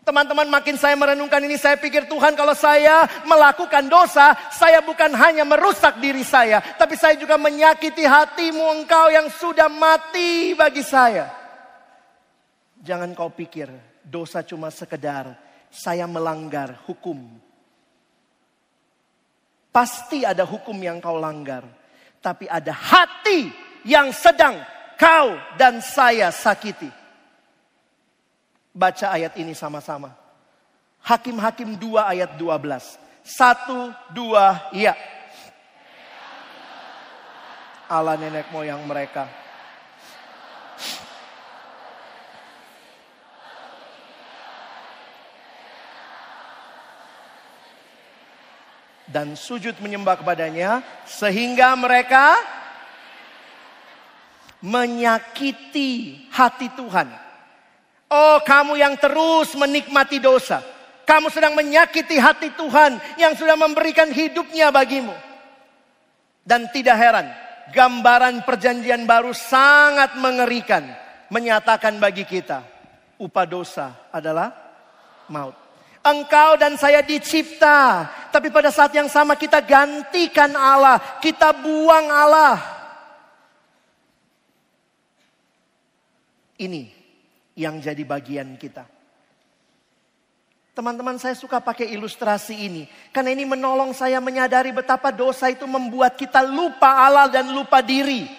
[0.07, 5.43] Teman-teman makin saya merenungkan ini saya pikir Tuhan kalau saya melakukan dosa saya bukan hanya
[5.43, 6.63] merusak diri saya.
[6.63, 11.27] Tapi saya juga menyakiti hatimu engkau yang sudah mati bagi saya.
[12.79, 13.67] Jangan kau pikir
[13.99, 15.35] dosa cuma sekedar
[15.67, 17.27] saya melanggar hukum.
[19.77, 21.61] Pasti ada hukum yang kau langgar.
[22.17, 23.53] Tapi ada hati
[23.85, 24.57] yang sedang
[24.97, 26.89] kau dan saya sakiti.
[28.73, 30.17] Baca ayat ini sama-sama.
[31.05, 32.97] Hakim-hakim 2 ayat 12.
[33.21, 34.97] Satu, dua, iya.
[37.85, 39.29] Allah nenek moyang mereka.
[49.07, 52.35] Dan sujud menyembah kepadanya sehingga mereka
[54.59, 57.27] menyakiti hati Tuhan
[58.07, 60.63] Oh kamu yang terus menikmati dosa.
[61.03, 65.15] Kamu sedang menyakiti hati Tuhan yang sudah memberikan hidupnya bagimu.
[66.47, 67.27] Dan tidak heran,
[67.75, 70.87] gambaran perjanjian baru sangat mengerikan.
[71.27, 72.63] Menyatakan bagi kita,
[73.19, 74.55] upah dosa adalah
[75.27, 75.66] maut.
[76.07, 82.55] Engkau dan saya dicipta, tapi pada saat yang sama kita gantikan Allah, kita buang Allah.
[86.57, 86.89] Ini
[87.59, 88.87] yang jadi bagian kita.
[90.77, 92.85] Teman-teman saya suka pakai ilustrasi ini.
[93.09, 98.29] Karena ini menolong saya menyadari betapa dosa itu membuat kita lupa Allah dan lupa diri.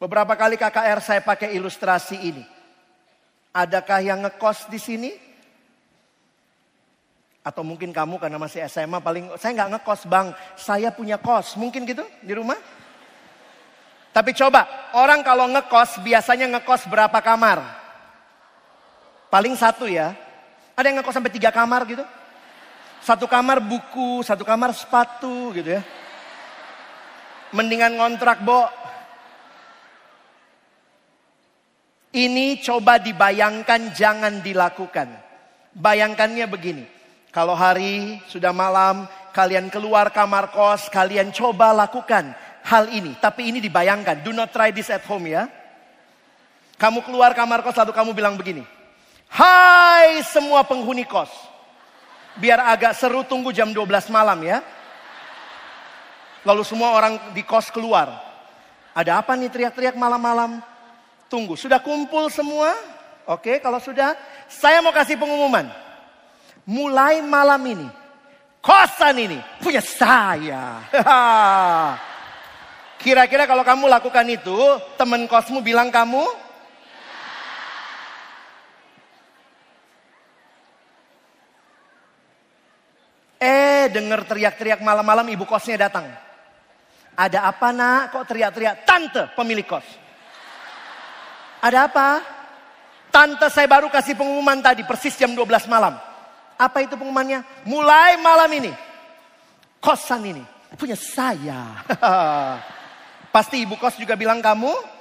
[0.00, 2.44] Beberapa kali KKR saya pakai ilustrasi ini.
[3.52, 5.10] Adakah yang ngekos di sini?
[7.40, 10.28] Atau mungkin kamu karena masih SMA paling, saya nggak ngekos bang,
[10.60, 11.56] saya punya kos.
[11.56, 12.60] Mungkin gitu di rumah?
[14.12, 17.64] Tapi coba, orang kalau ngekos biasanya ngekos berapa kamar?
[19.32, 20.12] Paling satu ya.
[20.76, 22.04] Ada yang ngekos sampai tiga kamar gitu.
[23.00, 25.82] Satu kamar buku, satu kamar sepatu gitu ya.
[27.56, 28.68] Mendingan ngontrak, Bo.
[32.12, 35.08] Ini coba dibayangkan, jangan dilakukan.
[35.72, 36.99] Bayangkannya begini.
[37.30, 42.34] Kalau hari sudah malam, kalian keluar kamar kos, kalian coba lakukan
[42.66, 43.14] hal ini.
[43.22, 44.26] Tapi ini dibayangkan.
[44.26, 45.46] Do not try this at home ya.
[46.74, 48.66] Kamu keluar kamar kos lalu kamu bilang begini.
[49.30, 51.30] Hai semua penghuni kos.
[52.34, 54.58] Biar agak seru tunggu jam 12 malam ya.
[56.42, 58.10] Lalu semua orang di kos keluar.
[58.90, 60.58] Ada apa nih teriak-teriak malam-malam?
[61.30, 62.74] Tunggu, sudah kumpul semua?
[63.22, 64.18] Oke, kalau sudah,
[64.50, 65.70] saya mau kasih pengumuman.
[66.70, 67.88] Mulai malam ini,
[68.62, 70.78] kosan ini punya saya.
[73.02, 76.22] Kira-kira kalau kamu lakukan itu, teman kosmu bilang kamu
[83.40, 86.12] Eh, dengar teriak-teriak malam-malam ibu kosnya datang.
[87.16, 88.12] Ada apa nak?
[88.12, 88.84] Kok teriak-teriak?
[88.84, 89.88] Tante pemilik kos.
[91.64, 92.20] Ada apa?
[93.08, 96.09] Tante saya baru kasih pengumuman tadi persis jam 12 malam.
[96.60, 97.40] Apa itu pengumumannya?
[97.64, 98.72] Mulai malam ini.
[99.80, 100.44] Kosan ini
[100.76, 101.80] punya saya.
[103.34, 105.00] Pasti ibu kos juga bilang kamu.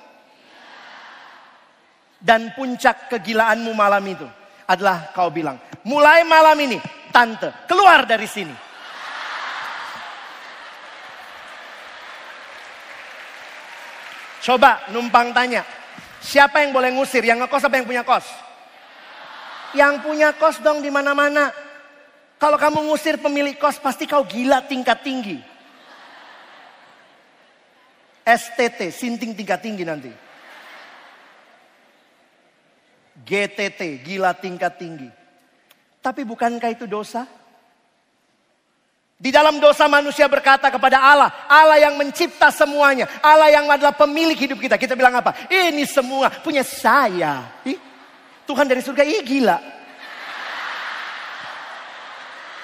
[2.19, 4.27] Dan puncak kegilaanmu malam itu
[4.67, 5.55] adalah kau bilang,
[5.88, 6.75] mulai malam ini
[7.15, 8.51] tante keluar dari sini.
[14.43, 15.63] Coba numpang tanya,
[16.19, 17.23] siapa yang boleh ngusir?
[17.23, 18.27] Yang ngekos apa yang punya kos?
[19.78, 21.53] Yang punya kos dong di mana-mana.
[22.39, 25.38] Kalau kamu ngusir pemilik kos pasti kau gila tingkat tinggi.
[28.24, 30.11] STT, sinting tingkat tinggi nanti.
[33.20, 35.09] GTT, gila tingkat tinggi.
[35.99, 37.28] Tapi bukankah itu dosa?
[39.20, 44.39] Di dalam dosa manusia berkata kepada Allah, Allah yang mencipta semuanya, Allah yang adalah pemilik
[44.39, 44.80] hidup kita.
[44.80, 45.36] Kita bilang apa?
[45.51, 47.59] Ini semua punya saya.
[47.67, 47.76] Ih,
[48.49, 49.61] Tuhan dari surga, ih gila.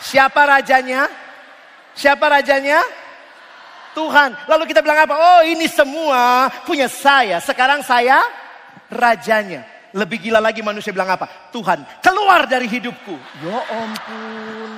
[0.01, 1.05] Siapa rajanya?
[1.93, 2.81] Siapa rajanya?
[3.93, 4.33] Tuhan.
[4.49, 5.13] Lalu kita bilang apa?
[5.13, 7.37] Oh ini semua punya saya.
[7.37, 8.17] Sekarang saya
[8.89, 9.61] rajanya.
[9.93, 11.29] Lebih gila lagi manusia bilang apa?
[11.53, 13.15] Tuhan keluar dari hidupku.
[13.45, 14.71] Ya ampun.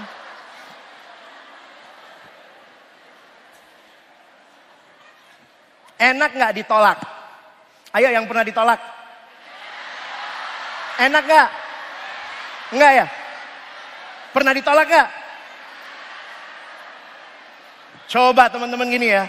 [5.97, 6.99] Enak nggak ditolak?
[7.95, 8.96] Ayo yang pernah ditolak.
[10.97, 11.49] Enak nggak?
[12.73, 13.05] Enggak ya?
[14.33, 15.09] Pernah ditolak nggak?
[18.07, 19.25] Coba teman-teman gini ya.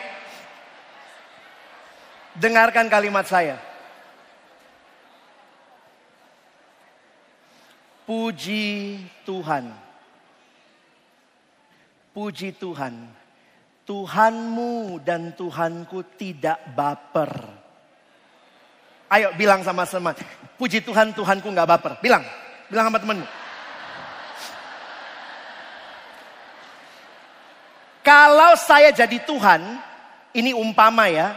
[2.38, 3.58] Dengarkan kalimat saya.
[8.08, 9.68] Puji Tuhan.
[12.16, 13.18] Puji Tuhan
[13.88, 17.32] Tuhanmu dan Tuhanku tidak baper.
[19.08, 20.12] Ayo bilang sama teman,
[20.58, 21.92] puji Tuhan Tuhanku nggak baper.
[22.02, 22.26] Bilang,
[22.66, 23.26] bilang sama temenmu.
[28.02, 29.60] Kalau saya jadi Tuhan,
[30.34, 31.36] ini umpama ya.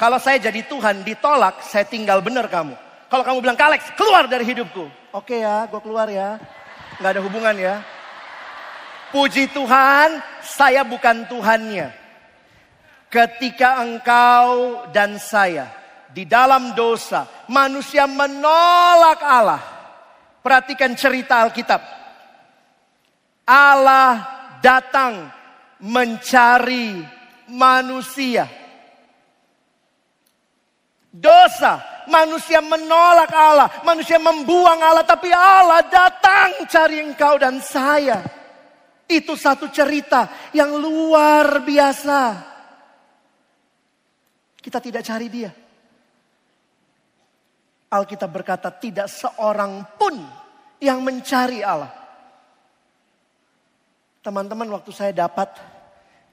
[0.00, 2.74] Kalau saya jadi Tuhan ditolak, saya tinggal benar kamu.
[3.12, 4.88] Kalau kamu bilang, Kalex keluar dari hidupku.
[5.12, 6.40] Oke ya, gue keluar ya.
[6.96, 7.74] Nggak ada hubungan ya.
[9.12, 11.92] Puji Tuhan, saya bukan Tuhannya.
[13.12, 15.81] Ketika engkau dan saya
[16.12, 19.62] di dalam dosa, manusia menolak Allah.
[20.44, 21.80] Perhatikan cerita Alkitab.
[23.48, 24.20] Allah
[24.60, 25.32] datang
[25.80, 27.00] mencari
[27.48, 28.44] manusia.
[31.12, 38.20] Dosa, manusia menolak Allah, manusia membuang Allah, tapi Allah datang cari engkau dan saya.
[39.08, 42.20] Itu satu cerita yang luar biasa.
[44.56, 45.61] Kita tidak cari dia.
[47.92, 50.16] Alkitab berkata tidak seorang pun
[50.80, 51.92] yang mencari Allah.
[54.24, 55.52] Teman-teman waktu saya dapat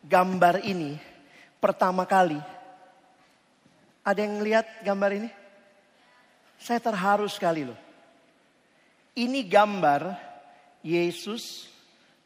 [0.08, 0.96] gambar ini
[1.60, 2.40] pertama kali.
[4.08, 5.30] Ada yang lihat gambar ini?
[6.56, 7.78] Saya terharu sekali loh.
[9.20, 10.16] Ini gambar
[10.80, 11.68] Yesus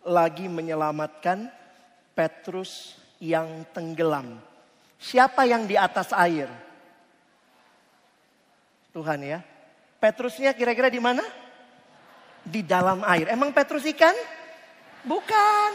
[0.06, 1.50] lagi menyelamatkan
[2.14, 4.38] Petrus yang tenggelam.
[5.02, 6.73] Siapa yang di atas air?
[8.94, 9.40] Tuhan ya.
[9.98, 11.26] Petrusnya kira-kira di mana?
[12.46, 13.26] Di dalam air.
[13.34, 14.14] Emang Petrus ikan?
[15.02, 15.72] Bukan.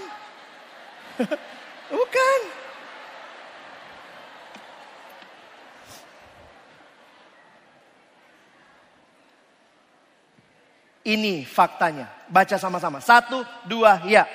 [1.99, 2.41] Bukan.
[11.03, 12.07] Ini faktanya.
[12.29, 13.01] Baca sama-sama.
[13.01, 14.29] Satu, dua, ya.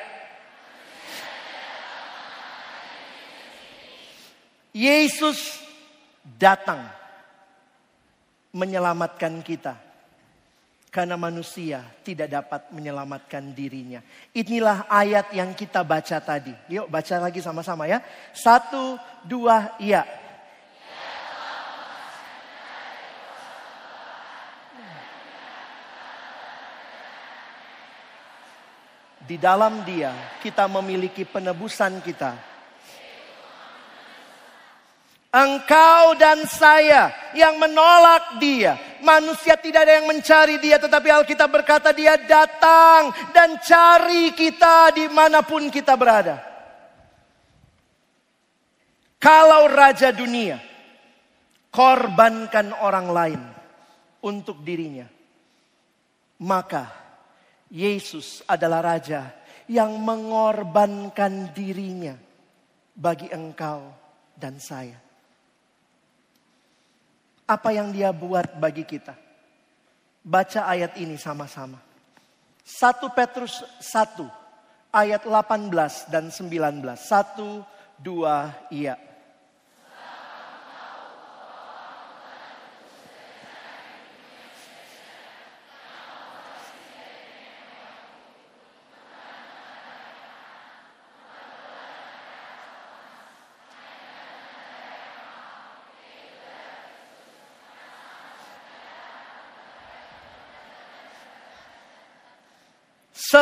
[4.73, 5.61] Yesus
[6.25, 7.02] datang
[8.53, 9.75] menyelamatkan kita.
[10.93, 13.97] Karena manusia tidak dapat menyelamatkan dirinya.
[14.29, 16.53] Inilah ayat yang kita baca tadi.
[16.69, 17.97] Yuk baca lagi sama-sama ya.
[18.29, 20.05] Satu, dua, ya.
[29.23, 30.13] Di dalam dia
[30.45, 32.52] kita memiliki penebusan kita.
[35.33, 38.77] Engkau dan saya yang menolak dia.
[39.01, 40.77] Manusia tidak ada yang mencari dia.
[40.77, 46.37] Tetapi Alkitab berkata dia datang dan cari kita di mana pun kita berada.
[49.17, 50.61] Kalau Raja Dunia
[51.73, 53.41] korbankan orang lain
[54.21, 55.09] untuk dirinya.
[56.45, 56.85] Maka
[57.73, 59.33] Yesus adalah raja
[59.65, 62.13] yang mengorbankan dirinya
[62.93, 63.89] bagi engkau
[64.37, 65.12] dan saya.
[67.53, 69.13] Apa yang dia buat bagi kita?
[70.25, 71.77] Baca ayat ini sama-sama.
[72.65, 74.25] 1 Petrus 1
[74.89, 76.97] ayat 18 dan 19.
[76.97, 77.61] 1
[78.01, 78.97] 2 iya.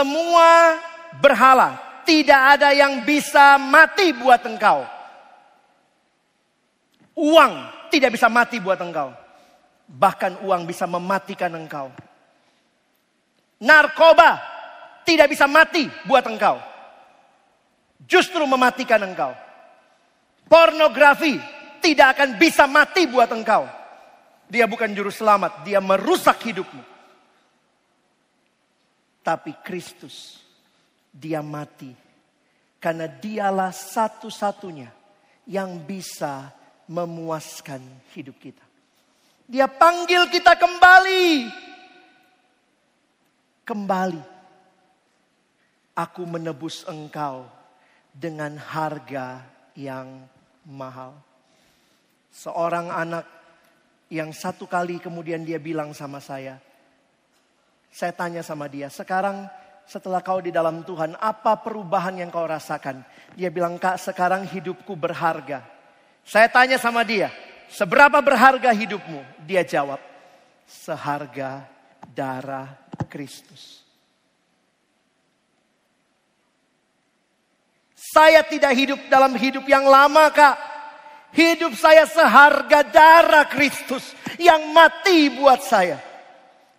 [0.02, 0.82] Semua
[1.22, 1.78] berhala.
[2.02, 4.82] Tidak ada yang bisa mati buat engkau.
[7.14, 7.54] Uang
[7.93, 9.14] tidak bisa mati buat engkau.
[9.86, 11.93] Bahkan uang bisa mematikan engkau.
[13.62, 14.41] Narkoba
[15.06, 16.58] tidak bisa mati buat engkau.
[18.10, 19.38] justru mematikan engkau.
[20.49, 21.38] Pornografi
[21.80, 23.70] tidak akan bisa mati buat engkau.
[24.49, 26.91] Dia bukan juru selamat, dia merusak hidupmu.
[29.22, 30.41] Tapi Kristus,
[31.13, 31.93] dia mati.
[32.82, 34.89] Karena dialah satu-satunya
[35.45, 36.49] yang bisa
[36.89, 37.82] memuaskan
[38.17, 38.65] hidup kita.
[39.45, 41.51] Dia panggil kita kembali.
[43.61, 44.24] Kembali.
[45.93, 47.45] Aku menebus engkau
[48.09, 49.43] dengan harga
[49.78, 50.26] yang
[50.65, 51.13] mahal.
[52.32, 53.26] Seorang anak
[54.11, 56.59] yang satu kali kemudian dia bilang sama saya,
[57.92, 59.52] saya tanya sama dia, sekarang
[59.84, 63.04] setelah kau di dalam Tuhan, apa perubahan yang kau rasakan?
[63.36, 65.68] Dia bilang, kak sekarang hidupku berharga.
[66.24, 67.28] Saya tanya sama dia,
[67.68, 69.44] seberapa berharga hidupmu?
[69.44, 70.00] Dia jawab,
[70.64, 71.68] seharga
[72.16, 72.80] darah
[73.12, 73.84] Kristus.
[78.12, 80.56] Saya tidak hidup dalam hidup yang lama kak.
[81.32, 86.11] Hidup saya seharga darah Kristus yang mati buat saya.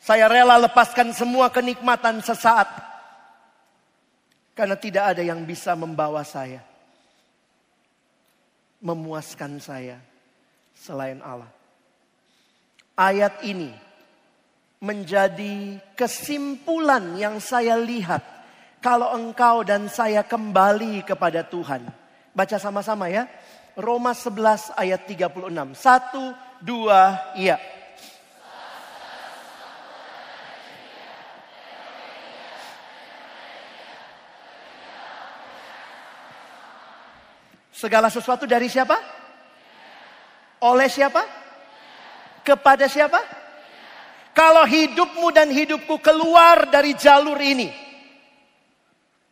[0.03, 2.67] Saya rela lepaskan semua kenikmatan sesaat.
[4.59, 6.59] Karena tidak ada yang bisa membawa saya.
[8.83, 10.03] Memuaskan saya
[10.75, 11.47] selain Allah.
[12.99, 13.71] Ayat ini
[14.83, 18.27] menjadi kesimpulan yang saya lihat.
[18.83, 21.87] Kalau engkau dan saya kembali kepada Tuhan.
[22.35, 23.31] Baca sama-sama ya.
[23.79, 25.79] Roma 11 ayat 36.
[25.79, 27.72] Satu, dua, iya.
[37.83, 38.95] Segala sesuatu dari siapa?
[40.63, 41.27] Oleh siapa?
[42.47, 43.19] Kepada siapa?
[44.31, 47.75] Kalau hidupmu dan hidupku keluar dari jalur ini,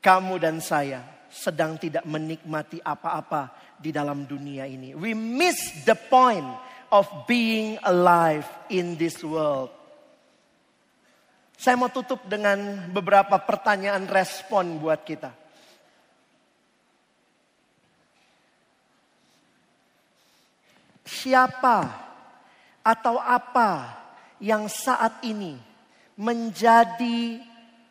[0.02, 4.98] kamu dan saya sedang tidak menikmati apa-apa di dalam dunia ini.
[4.98, 6.50] We miss the point
[6.90, 9.70] of being alive in this world.
[11.54, 15.39] Saya mau tutup dengan beberapa pertanyaan respon buat kita.
[21.10, 21.90] Siapa
[22.86, 23.98] atau apa
[24.38, 25.58] yang saat ini
[26.14, 27.42] menjadi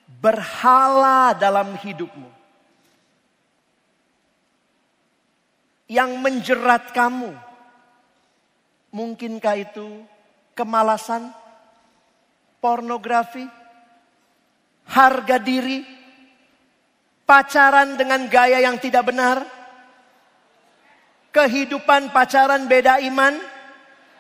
[0.07, 2.32] berhala dalam hidupmu.
[5.89, 7.34] Yang menjerat kamu.
[8.89, 10.05] Mungkinkah itu
[10.57, 11.30] kemalasan,
[12.57, 13.45] pornografi,
[14.89, 15.86] harga diri,
[17.26, 19.45] pacaran dengan gaya yang tidak benar,
[21.30, 23.38] kehidupan pacaran beda iman?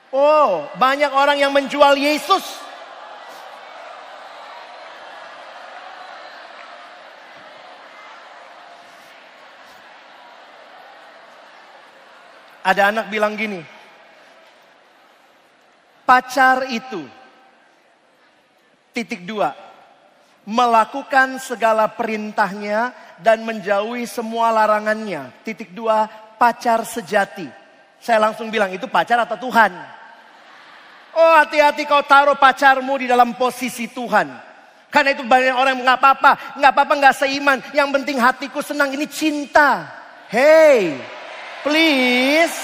[0.09, 2.41] Oh, banyak orang yang menjual Yesus.
[12.59, 13.65] Ada anak bilang gini,
[16.05, 17.01] pacar itu
[18.93, 19.57] titik dua,
[20.45, 25.33] melakukan segala perintahnya dan menjauhi semua larangannya.
[25.41, 26.05] Titik dua,
[26.39, 27.45] pacar sejati.
[27.99, 29.75] Saya langsung bilang itu pacar atau Tuhan?
[31.19, 34.31] Oh hati-hati kau taruh pacarmu di dalam posisi Tuhan.
[34.89, 37.59] Karena itu banyak orang yang nggak apa-apa, nggak apa-apa nggak seiman.
[37.75, 39.85] Yang penting hatiku senang ini cinta.
[40.31, 40.97] Hey,
[41.61, 42.55] please.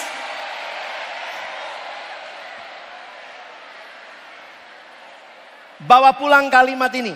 [5.86, 7.14] Bawa pulang kalimat ini.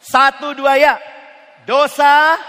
[0.00, 0.96] Satu dua ya.
[1.68, 2.40] Dosa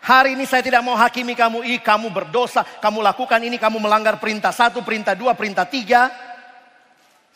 [0.00, 4.16] Hari ini saya tidak mau hakimi kamu, ih kamu berdosa, kamu lakukan ini, kamu melanggar
[4.16, 6.08] perintah satu, perintah dua, perintah tiga.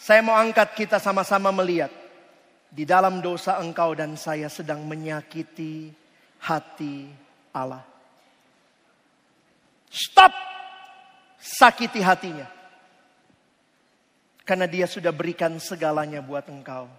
[0.00, 1.92] Saya mau angkat kita sama-sama melihat.
[2.74, 5.94] Di dalam dosa engkau dan saya sedang menyakiti
[6.42, 7.06] hati
[7.54, 7.84] Allah.
[9.86, 10.34] Stop!
[11.38, 12.50] Sakiti hatinya.
[14.42, 16.90] Karena dia sudah berikan segalanya buat engkau.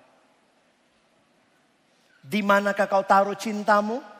[2.24, 4.14] Di manakah kau taruh cintamu?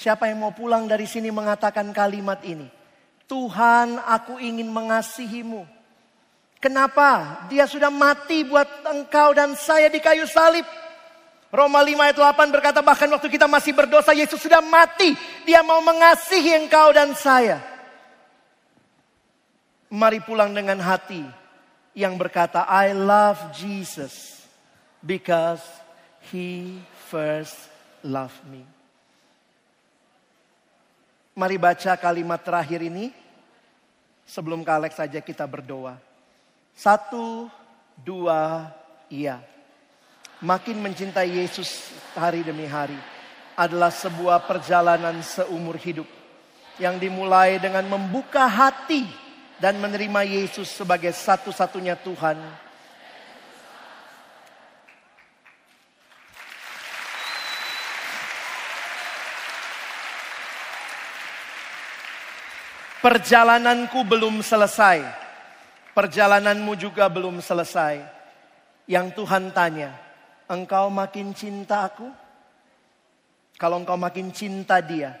[0.00, 2.64] Siapa yang mau pulang dari sini mengatakan kalimat ini?
[3.28, 5.68] Tuhan aku ingin mengasihimu.
[6.56, 7.44] Kenapa?
[7.52, 10.64] Dia sudah mati buat engkau dan saya di kayu salib.
[11.52, 15.12] Roma 5 ayat 8 berkata bahkan waktu kita masih berdosa Yesus sudah mati.
[15.44, 17.60] Dia mau mengasihi engkau dan saya.
[19.92, 21.28] Mari pulang dengan hati
[21.92, 24.48] yang berkata I love Jesus
[25.04, 25.60] because
[26.32, 26.80] he
[27.12, 27.68] first
[28.00, 28.79] loved me.
[31.40, 33.16] Mari baca kalimat terakhir ini.
[34.28, 35.96] Sebelum ke Alex saja kita berdoa.
[36.76, 37.48] Satu,
[37.96, 38.68] dua,
[39.08, 39.40] iya.
[40.44, 43.00] Makin mencintai Yesus hari demi hari
[43.56, 46.04] adalah sebuah perjalanan seumur hidup
[46.76, 49.08] yang dimulai dengan membuka hati
[49.56, 52.36] dan menerima Yesus sebagai satu-satunya Tuhan.
[63.00, 65.00] Perjalananku belum selesai.
[65.96, 68.04] Perjalananmu juga belum selesai.
[68.84, 69.96] Yang Tuhan tanya,
[70.52, 72.04] engkau makin cinta aku?
[73.56, 75.16] Kalau engkau makin cinta dia,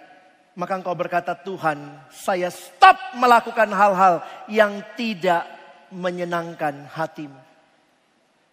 [0.60, 4.20] maka engkau berkata, Tuhan, saya stop melakukan hal-hal
[4.52, 5.48] yang tidak
[5.88, 7.40] menyenangkan hatimu.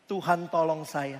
[0.08, 1.20] Tuhan tolong saya.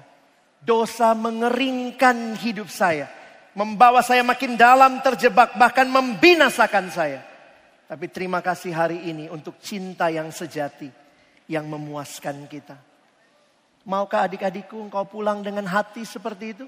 [0.64, 3.12] Dosa mengeringkan hidup saya.
[3.52, 7.20] Membawa saya makin dalam terjebak, bahkan membinasakan saya.
[7.88, 10.92] Tapi terima kasih hari ini untuk cinta yang sejati,
[11.48, 12.76] yang memuaskan kita.
[13.88, 16.66] Maukah adik-adikku engkau pulang dengan hati seperti itu?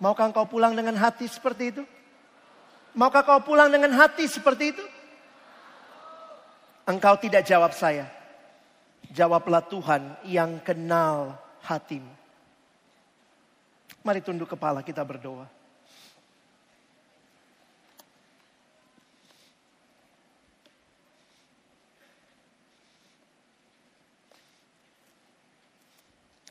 [0.00, 1.84] Maukah engkau pulang dengan hati seperti itu?
[2.96, 4.84] Maukah kau pulang dengan hati seperti itu?
[6.88, 8.08] Engkau tidak jawab saya.
[9.12, 12.08] Jawablah Tuhan yang kenal hatimu.
[14.00, 15.44] Mari tunduk kepala kita berdoa.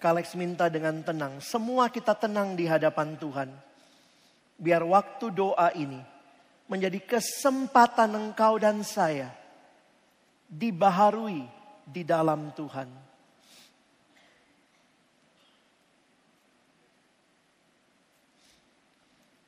[0.06, 1.42] Kalex minta dengan tenang.
[1.42, 3.50] Semua kita tenang di hadapan Tuhan.
[4.54, 5.98] Biar waktu doa ini
[6.70, 9.34] menjadi kesempatan engkau dan saya
[10.46, 11.42] dibaharui
[11.90, 12.86] di dalam Tuhan.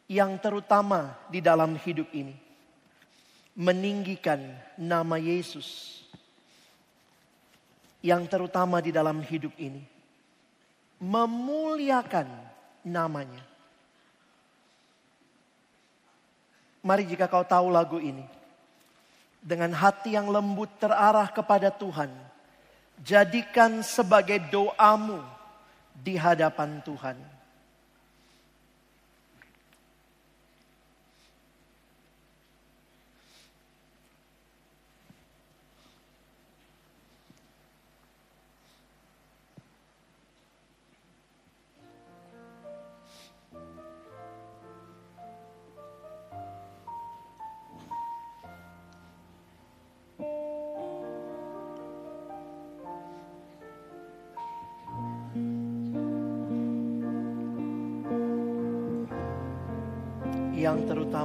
[0.09, 2.33] Yang terutama di dalam hidup ini
[3.53, 4.41] meninggikan
[4.73, 6.01] nama Yesus.
[8.01, 9.96] Yang terutama di dalam hidup ini
[10.97, 12.27] memuliakan
[12.85, 13.43] namanya.
[16.81, 18.23] Mari jika kau tahu lagu ini.
[19.43, 22.11] Dengan hati yang lembut terarah kepada Tuhan.
[23.03, 25.21] Jadikan sebagai doamu
[25.93, 27.36] di hadapan Tuhan.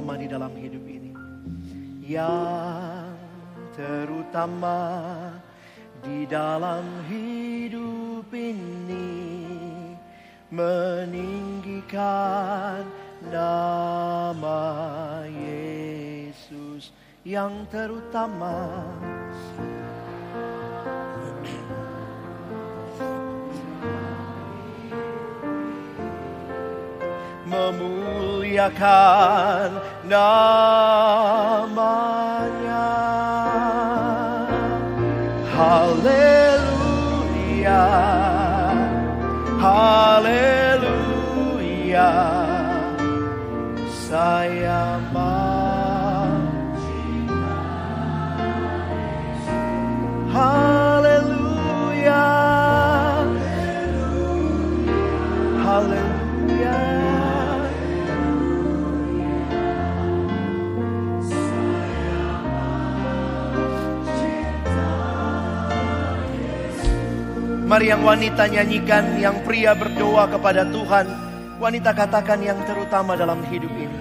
[0.03, 1.15] Terutama di dalam hidup ini.
[2.03, 3.15] Yang
[3.71, 4.83] terutama
[6.03, 9.15] di dalam hidup ini
[10.51, 12.03] meninggikan
[13.31, 14.59] nama
[15.31, 16.91] Yesus
[17.23, 18.83] yang terutama
[27.53, 29.69] memuliakan
[30.09, 30.81] namanya.
[35.53, 36.65] Haleluya,
[39.61, 40.49] haleluya,
[43.85, 44.97] saya
[50.33, 50.72] Haleluya,
[67.73, 71.09] Mari yang wanita nyanyikan, yang pria berdoa kepada Tuhan.
[71.57, 73.97] Wanita katakan yang terutama dalam hidup ini.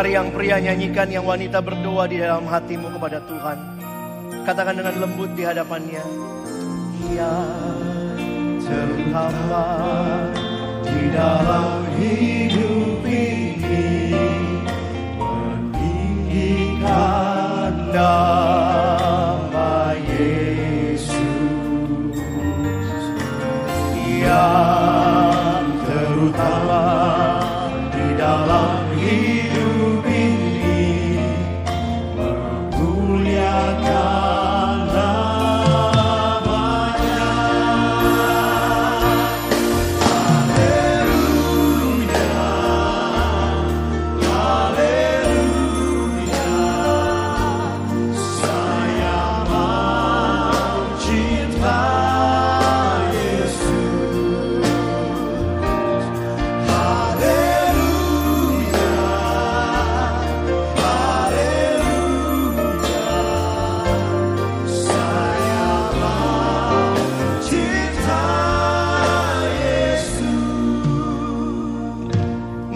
[0.00, 3.60] Mari yang pria nyanyikan, yang wanita berdoa di dalam hatimu kepada Tuhan.
[4.48, 6.00] Katakan dengan lembut di hadapannya.
[7.12, 7.36] Ya,
[8.64, 9.84] terutama
[10.88, 14.16] di dalam hidup ini
[15.20, 16.72] meninggikan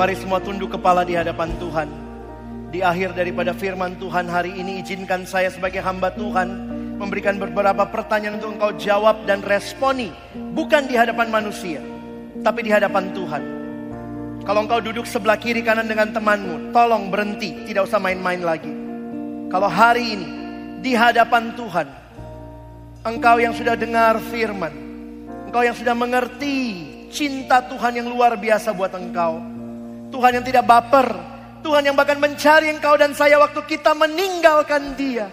[0.05, 1.89] Mari semua tunduk kepala di hadapan Tuhan
[2.69, 6.45] di akhir daripada firman Tuhan hari ini izinkan saya sebagai hamba Tuhan
[7.01, 10.13] memberikan beberapa pertanyaan untuk engkau jawab dan responi
[10.53, 11.81] bukan di hadapan manusia
[12.45, 13.43] tapi di hadapan Tuhan.
[14.45, 18.77] Kalau engkau duduk sebelah kiri kanan dengan temanmu, tolong berhenti, tidak usah main-main lagi.
[19.49, 20.29] Kalau hari ini
[20.85, 21.89] di hadapan Tuhan,
[23.09, 24.77] engkau yang sudah dengar firman,
[25.49, 29.54] engkau yang sudah mengerti cinta Tuhan yang luar biasa buat engkau.
[30.13, 31.09] Tuhan yang tidak baper,
[31.65, 35.33] Tuhan yang bahkan mencari engkau dan saya waktu kita meninggalkan dia.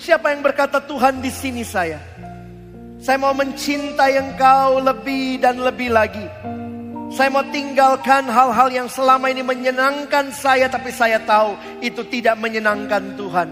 [0.00, 2.00] Siapa yang berkata Tuhan di sini saya?
[3.00, 6.24] Saya mau mencintai engkau lebih dan lebih lagi.
[7.10, 13.18] Saya mau tinggalkan hal-hal yang selama ini menyenangkan saya tapi saya tahu itu tidak menyenangkan
[13.18, 13.48] Tuhan.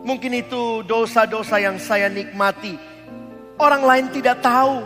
[0.00, 2.78] Mungkin itu dosa-dosa yang saya nikmati.
[3.60, 4.80] Orang lain tidak tahu.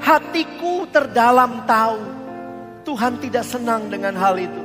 [0.00, 2.21] Hatiku terdalam tahu.
[2.82, 4.62] Tuhan tidak senang dengan hal itu.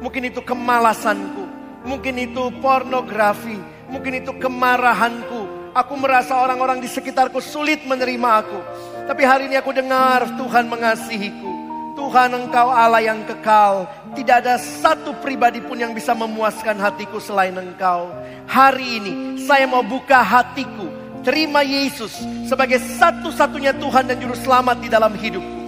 [0.00, 1.44] Mungkin itu kemalasanku,
[1.84, 3.60] mungkin itu pornografi,
[3.92, 5.72] mungkin itu kemarahanku.
[5.72, 8.60] Aku merasa orang-orang di sekitarku sulit menerima aku.
[9.08, 11.52] Tapi hari ini aku dengar Tuhan mengasihiku.
[11.96, 13.88] Tuhan engkau Allah yang kekal.
[14.12, 18.12] Tidak ada satu pribadi pun yang bisa memuaskan hatiku selain engkau.
[18.48, 19.12] Hari ini
[19.44, 20.88] saya mau buka hatiku.
[21.24, 25.61] Terima Yesus sebagai satu-satunya Tuhan dan Juru Selamat di dalam hidupku.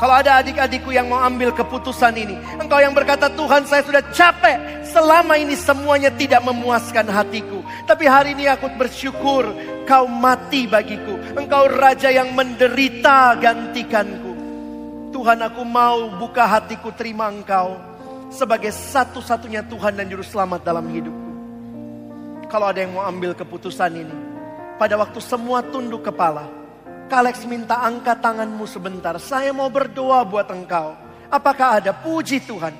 [0.00, 4.80] Kalau ada adik-adikku yang mau ambil keputusan ini, engkau yang berkata, "Tuhan, saya sudah capek.
[4.88, 9.44] Selama ini semuanya tidak memuaskan hatiku, tapi hari ini aku bersyukur
[9.84, 11.20] kau mati bagiku.
[11.36, 14.32] Engkau raja yang menderita gantikanku.
[15.12, 17.76] Tuhan, aku mau buka hatiku terima engkau
[18.32, 21.30] sebagai satu-satunya Tuhan dan juru selamat dalam hidupku."
[22.48, 24.16] Kalau ada yang mau ambil keputusan ini,
[24.80, 26.59] pada waktu semua tunduk kepala,
[27.10, 29.18] Kalex minta angkat tanganmu sebentar.
[29.18, 30.94] Saya mau berdoa buat engkau.
[31.26, 32.70] Apakah ada puji Tuhan?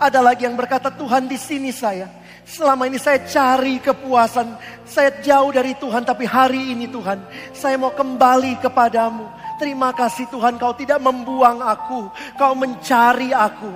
[0.00, 2.08] Ada lagi yang berkata Tuhan di sini saya.
[2.48, 4.56] Selama ini saya cari kepuasan.
[4.88, 6.00] Saya jauh dari Tuhan.
[6.00, 7.20] Tapi hari ini Tuhan.
[7.52, 9.28] Saya mau kembali kepadamu.
[9.60, 12.08] Terima kasih Tuhan kau tidak membuang aku.
[12.40, 13.68] Kau mencari aku.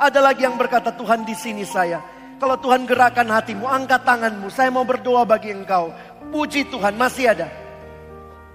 [0.00, 2.00] Ada lagi yang berkata Tuhan di sini saya.
[2.40, 4.48] Kalau Tuhan gerakan hatimu, angkat tanganmu.
[4.48, 5.92] Saya mau berdoa bagi engkau.
[6.32, 7.52] Puji Tuhan, masih ada.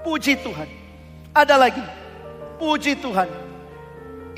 [0.02, 0.85] Puji Tuhan.
[1.36, 1.84] Ada lagi,
[2.56, 3.28] puji Tuhan.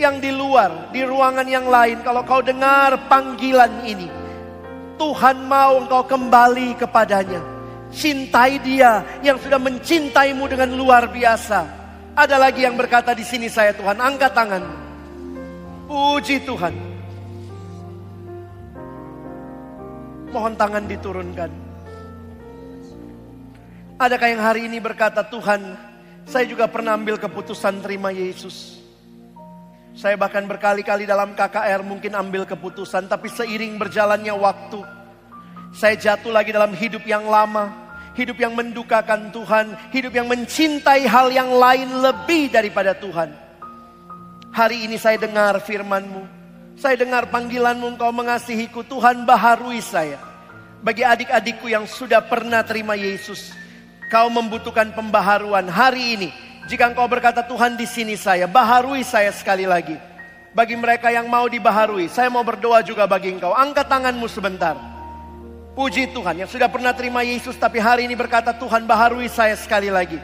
[0.02, 4.10] Yang di luar, di ruangan yang lain, kalau kau dengar panggilan ini,
[4.98, 7.42] Tuhan mau engkau kembali kepadanya.
[7.94, 11.70] Cintai dia yang sudah mencintaimu dengan luar biasa.
[12.18, 14.64] Ada lagi yang berkata di sini saya Tuhan, angkat tangan.
[15.86, 16.74] Puji Tuhan.
[20.34, 21.52] Mohon tangan diturunkan.
[24.02, 25.87] Adakah yang hari ini berkata Tuhan,
[26.28, 28.84] saya juga pernah ambil keputusan terima Yesus.
[29.98, 34.84] Saya bahkan berkali-kali dalam KKR mungkin ambil keputusan, tapi seiring berjalannya waktu,
[35.74, 37.74] saya jatuh lagi dalam hidup yang lama,
[38.14, 43.34] hidup yang mendukakan Tuhan, hidup yang mencintai hal yang lain lebih daripada Tuhan.
[44.54, 46.24] Hari ini saya dengar firman-Mu,
[46.78, 50.22] saya dengar panggilan-Mu, Engkau mengasihiku, Tuhan baharui saya.
[50.84, 53.50] Bagi adik-adikku yang sudah pernah terima Yesus,
[54.08, 56.30] Kau membutuhkan pembaharuan hari ini.
[56.72, 60.00] Jika engkau berkata Tuhan di sini saya, baharui saya sekali lagi.
[60.56, 63.52] Bagi mereka yang mau dibaharui, saya mau berdoa juga bagi engkau.
[63.52, 64.80] Angkat tanganmu sebentar.
[65.76, 69.92] Puji Tuhan yang sudah pernah terima Yesus tapi hari ini berkata Tuhan baharui saya sekali
[69.92, 70.18] lagi.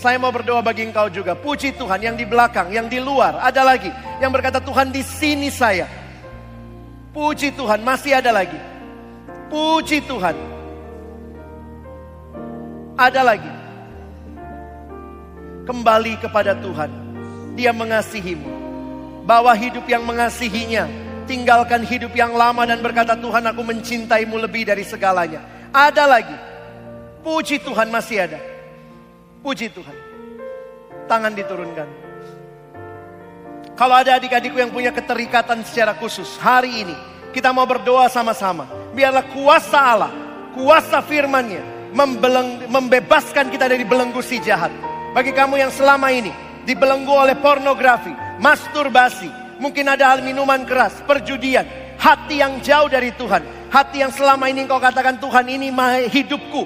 [0.00, 1.36] Saya mau berdoa bagi engkau juga.
[1.36, 3.44] Puji Tuhan yang di belakang, yang di luar.
[3.44, 3.92] Ada lagi
[4.24, 5.84] yang berkata Tuhan di sini saya.
[7.12, 8.58] Puji Tuhan, masih ada lagi.
[9.52, 10.55] Puji Tuhan.
[12.96, 13.52] Ada lagi.
[15.68, 16.88] Kembali kepada Tuhan.
[17.52, 18.48] Dia mengasihimu.
[19.28, 20.88] Bawa hidup yang mengasihinya.
[21.28, 25.44] Tinggalkan hidup yang lama dan berkata Tuhan aku mencintaimu lebih dari segalanya.
[25.76, 26.36] Ada lagi.
[27.20, 28.40] Puji Tuhan masih ada.
[29.44, 29.96] Puji Tuhan.
[31.04, 31.88] Tangan diturunkan.
[33.76, 36.96] Kalau ada adik-adikku yang punya keterikatan secara khusus hari ini,
[37.36, 38.64] kita mau berdoa sama-sama.
[38.96, 40.12] Biarlah kuasa Allah,
[40.56, 44.72] kuasa firman-Nya membeleng, membebaskan kita dari belenggu si jahat.
[45.14, 46.32] Bagi kamu yang selama ini
[46.66, 48.12] dibelenggu oleh pornografi,
[48.42, 51.64] masturbasi, mungkin ada hal minuman keras, perjudian,
[51.96, 55.72] hati yang jauh dari Tuhan, hati yang selama ini engkau katakan Tuhan ini
[56.10, 56.62] hidupku,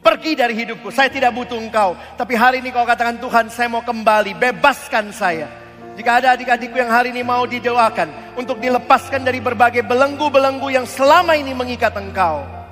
[0.00, 1.96] pergi dari hidupku, saya tidak butuh engkau.
[2.16, 5.48] Tapi hari ini kau katakan Tuhan saya mau kembali, bebaskan saya.
[5.94, 11.38] Jika ada adik-adikku yang hari ini mau didoakan untuk dilepaskan dari berbagai belenggu-belenggu yang selama
[11.38, 12.63] ini mengikat engkau.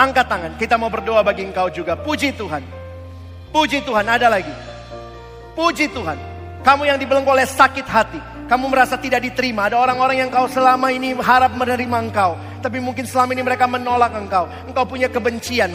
[0.00, 1.92] Angkat tangan, kita mau berdoa bagi engkau juga.
[1.92, 2.64] Puji Tuhan.
[3.52, 4.48] Puji Tuhan, ada lagi.
[5.52, 6.16] Puji Tuhan.
[6.64, 8.16] Kamu yang dibelenggu oleh sakit hati.
[8.48, 9.68] Kamu merasa tidak diterima.
[9.68, 12.32] Ada orang-orang yang kau selama ini harap menerima engkau.
[12.64, 14.48] Tapi mungkin selama ini mereka menolak engkau.
[14.64, 15.68] Engkau punya kebencian.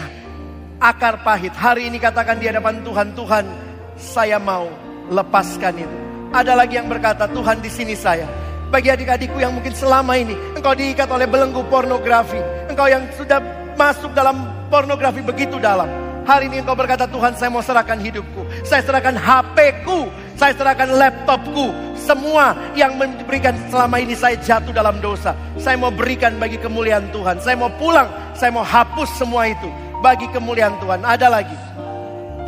[0.81, 1.53] Akar pahit.
[1.53, 3.13] Hari ini katakan di hadapan Tuhan.
[3.13, 3.45] Tuhan,
[3.93, 4.65] saya mau
[5.13, 5.97] lepaskan itu.
[6.33, 8.25] Ada lagi yang berkata, Tuhan di sini saya.
[8.73, 12.41] Bagi adik-adikku yang mungkin selama ini engkau diikat oleh belenggu pornografi.
[12.65, 15.87] Engkau yang sudah masuk dalam pornografi begitu dalam.
[16.25, 18.49] Hari ini engkau berkata, Tuhan saya mau serahkan hidupku.
[18.65, 20.09] Saya serahkan HP-ku.
[20.33, 21.69] Saya serahkan laptopku.
[21.93, 25.37] Semua yang memberikan selama ini saya jatuh dalam dosa.
[25.61, 27.37] Saya mau berikan bagi kemuliaan Tuhan.
[27.45, 28.09] Saya mau pulang.
[28.33, 29.69] Saya mau hapus semua itu.
[30.01, 31.05] Bagi kemuliaan Tuhan.
[31.05, 31.57] Ada lagi.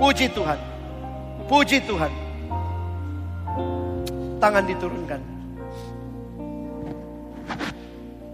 [0.01, 0.57] Puji Tuhan.
[1.45, 2.27] Puji Tuhan
[4.37, 5.21] tangan diturunkan.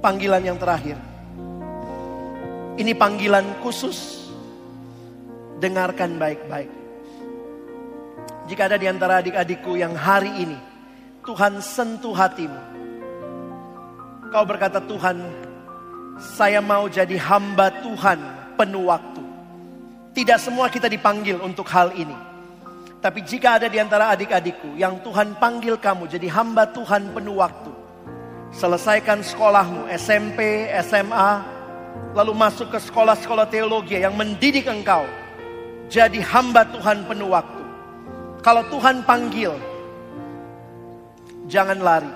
[0.04, 1.00] Panggilan yang terakhir.
[2.74, 4.26] Ini panggilan khusus.
[5.62, 6.72] Dengarkan baik-baik.
[8.50, 10.58] Jika ada di antara adik-adikku yang hari ini
[11.24, 12.60] Tuhan sentuh hatimu.
[14.34, 15.22] Kau berkata Tuhan,
[16.18, 18.20] saya mau jadi hamba Tuhan
[18.58, 19.22] penuh waktu.
[20.18, 22.18] Tidak semua kita dipanggil untuk hal ini.
[22.98, 27.70] Tapi jika ada di antara adik-adikku yang Tuhan panggil kamu jadi hamba Tuhan penuh waktu.
[28.50, 31.53] Selesaikan sekolahmu SMP, SMA,
[32.14, 35.06] lalu masuk ke sekolah-sekolah teologi yang mendidik engkau
[35.94, 37.64] jadi hamba Tuhan penuh waktu.
[38.42, 39.54] Kalau Tuhan panggil,
[41.46, 42.12] jangan lari.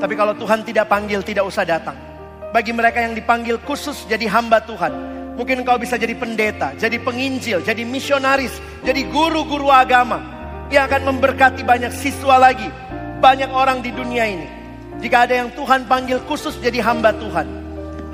[0.00, 1.94] Tapi kalau Tuhan tidak panggil, tidak usah datang.
[2.50, 4.92] Bagi mereka yang dipanggil khusus jadi hamba Tuhan,
[5.32, 8.52] Mungkin engkau bisa jadi pendeta, jadi penginjil, jadi misionaris,
[8.84, 10.20] jadi guru-guru agama
[10.68, 12.68] yang akan memberkati banyak siswa lagi,
[13.16, 14.44] banyak orang di dunia ini.
[15.00, 17.48] Jika ada yang Tuhan panggil khusus jadi hamba Tuhan,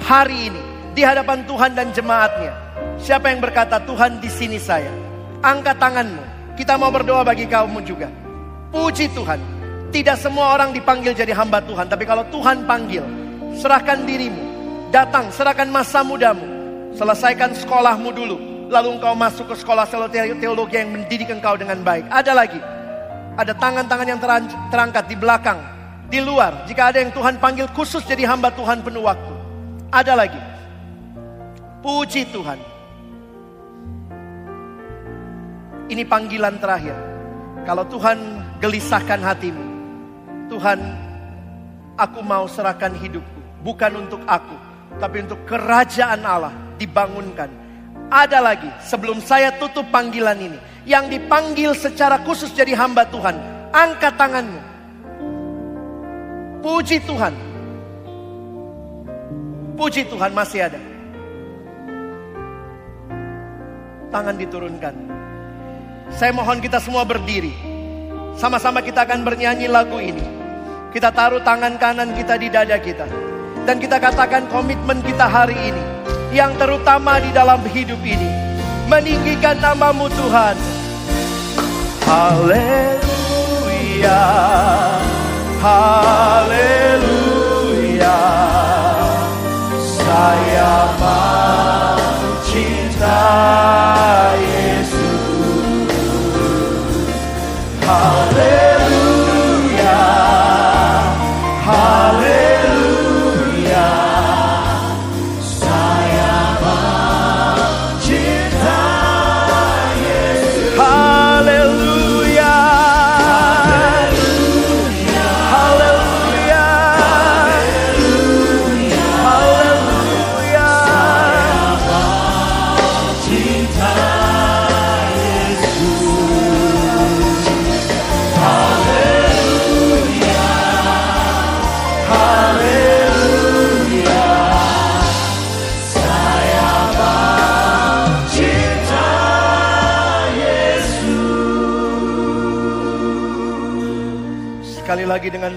[0.03, 0.63] hari ini
[0.95, 2.53] di hadapan Tuhan dan jemaatnya,
[2.99, 4.91] siapa yang berkata Tuhan di sini saya?
[5.43, 8.11] Angkat tanganmu, kita mau berdoa bagi kaummu juga.
[8.75, 9.41] Puji Tuhan,
[9.95, 13.03] tidak semua orang dipanggil jadi hamba Tuhan, tapi kalau Tuhan panggil,
[13.57, 14.43] serahkan dirimu,
[14.91, 16.59] datang, serahkan masa mudamu,
[16.99, 18.37] Selesaikan sekolahmu dulu.
[18.75, 22.11] Lalu engkau masuk ke sekolah teologi yang mendidik engkau dengan baik.
[22.11, 22.59] Ada lagi.
[23.39, 24.21] Ada tangan-tangan yang
[24.67, 25.63] terangkat di belakang.
[26.11, 26.67] Di luar.
[26.67, 29.38] Jika ada yang Tuhan panggil khusus jadi hamba Tuhan penuh waktu.
[29.89, 30.37] Ada lagi.
[31.81, 32.61] Puji Tuhan.
[35.89, 36.93] Ini panggilan terakhir.
[37.65, 38.21] Kalau Tuhan
[38.61, 39.65] gelisahkan hatimu.
[40.53, 40.77] Tuhan,
[41.97, 43.65] aku mau serahkan hidupku.
[43.65, 44.53] Bukan untuk aku.
[45.01, 47.49] Tapi untuk kerajaan Allah dibangunkan.
[48.13, 50.61] Ada lagi sebelum saya tutup panggilan ini.
[50.85, 53.41] Yang dipanggil secara khusus jadi hamba Tuhan.
[53.73, 54.61] Angkat tanganmu.
[56.61, 57.48] Puji Tuhan.
[59.79, 60.83] Puji Tuhan masih ada.
[64.11, 64.91] Tangan diturunkan.
[66.11, 67.55] Saya mohon kita semua berdiri.
[68.35, 70.27] Sama-sama kita akan bernyanyi lagu ini.
[70.91, 73.07] Kita taruh tangan kanan kita di dada kita.
[73.63, 75.85] Dan kita katakan komitmen kita hari ini
[76.35, 78.35] yang terutama di dalam hidup ini.
[78.91, 80.59] Meninggikan namamu Tuhan.
[82.03, 82.99] Haleluya.
[85.63, 86.98] Haleluya.
[90.19, 91.28] Saya mencintai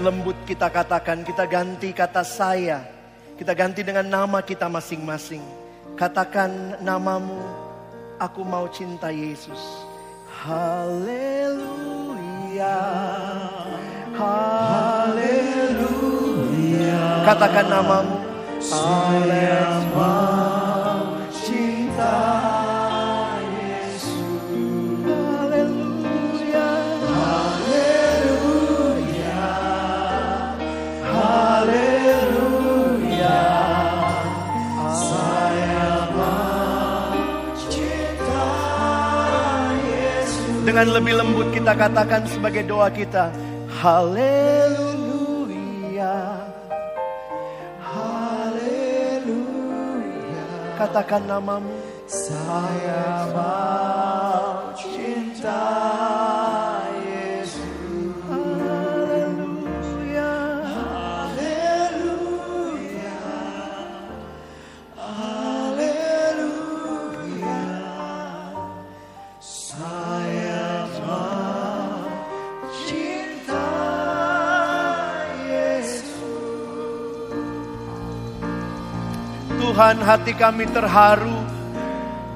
[0.02, 2.82] lembut kita katakan, kita ganti kata saya.
[3.38, 5.40] Kita ganti dengan nama kita masing-masing.
[5.94, 7.38] Katakan namamu,
[8.18, 9.86] aku mau cinta Yesus.
[10.42, 11.62] Haleluya.
[14.18, 15.82] Haleluya.
[17.22, 18.18] Katakan namamu.
[18.62, 20.51] Saya mau
[40.72, 43.28] Dengan lebih lembut kita katakan sebagai doa kita.
[43.84, 44.80] Haleluya.
[47.76, 49.36] Haleluya.
[50.80, 51.76] Katakan namamu.
[52.08, 55.60] Saya mau cinta
[79.72, 81.32] Tuhan hati kami terharu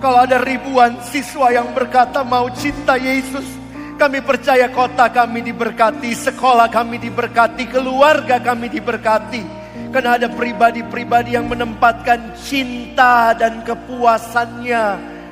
[0.00, 3.44] kalau ada ribuan siswa yang berkata mau cinta Yesus.
[4.00, 9.44] Kami percaya kota kami diberkati, sekolah kami diberkati, keluarga kami diberkati.
[9.92, 14.84] Karena ada pribadi-pribadi yang menempatkan cinta dan kepuasannya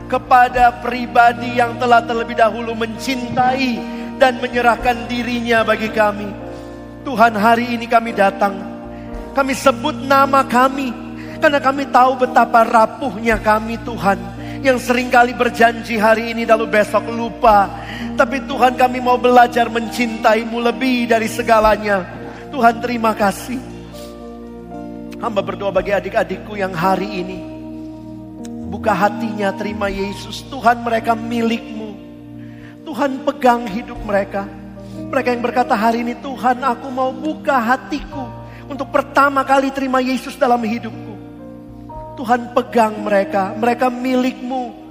[0.04, 3.80] kepada pribadi yang telah terlebih dahulu mencintai
[4.20, 6.28] dan menyerahkan dirinya bagi kami.
[7.00, 8.60] Tuhan hari ini kami datang.
[9.32, 11.03] Kami sebut nama kami.
[11.44, 14.16] Karena kami tahu betapa rapuhnya kami Tuhan.
[14.64, 17.68] Yang sering kali berjanji hari ini lalu besok lupa.
[18.16, 22.00] Tapi Tuhan kami mau belajar mencintaimu lebih dari segalanya.
[22.48, 23.60] Tuhan terima kasih.
[25.20, 27.38] Hamba berdoa bagi adik-adikku yang hari ini.
[28.72, 30.48] Buka hatinya terima Yesus.
[30.48, 31.92] Tuhan mereka milikmu.
[32.88, 34.48] Tuhan pegang hidup mereka.
[35.12, 38.32] Mereka yang berkata hari ini Tuhan aku mau buka hatiku.
[38.64, 41.13] Untuk pertama kali terima Yesus dalam hidupku.
[42.14, 43.52] Tuhan pegang mereka.
[43.54, 44.82] Mereka milikmu.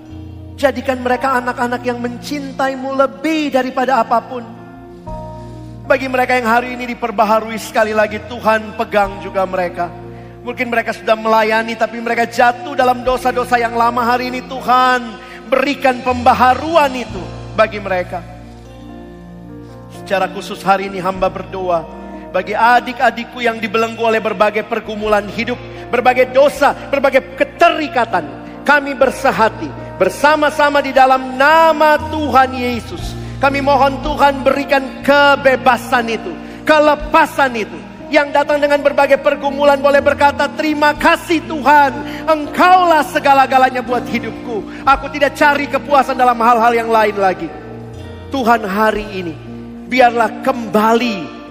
[0.53, 4.43] Jadikan mereka anak-anak yang mencintaimu lebih daripada apa pun.
[5.83, 9.91] Bagi mereka yang hari ini diperbaharui sekali lagi Tuhan pegang juga mereka.
[10.43, 15.01] Mungkin mereka sudah melayani tapi mereka jatuh dalam dosa-dosa yang lama hari ini Tuhan
[15.47, 17.19] berikan pembaharuan itu
[17.55, 18.23] bagi mereka.
[20.03, 22.02] Secara khusus hari ini hamba berdoa
[22.33, 25.55] bagi adik-adikku yang dibelenggu oleh berbagai pergumulan hidup,
[25.93, 28.25] berbagai dosa, berbagai keterikatan.
[28.65, 29.69] Kami bersehati
[30.01, 33.13] bersama-sama di dalam nama Tuhan Yesus.
[33.37, 36.33] Kami mohon Tuhan berikan kebebasan itu,
[36.65, 37.77] kelepasan itu.
[38.09, 41.91] Yang datang dengan berbagai pergumulan boleh berkata terima kasih Tuhan.
[42.29, 44.85] Engkaulah segala-galanya buat hidupku.
[44.85, 47.49] Aku tidak cari kepuasan dalam hal-hal yang lain lagi.
[48.29, 49.33] Tuhan hari ini
[49.89, 51.42] biarlah kembali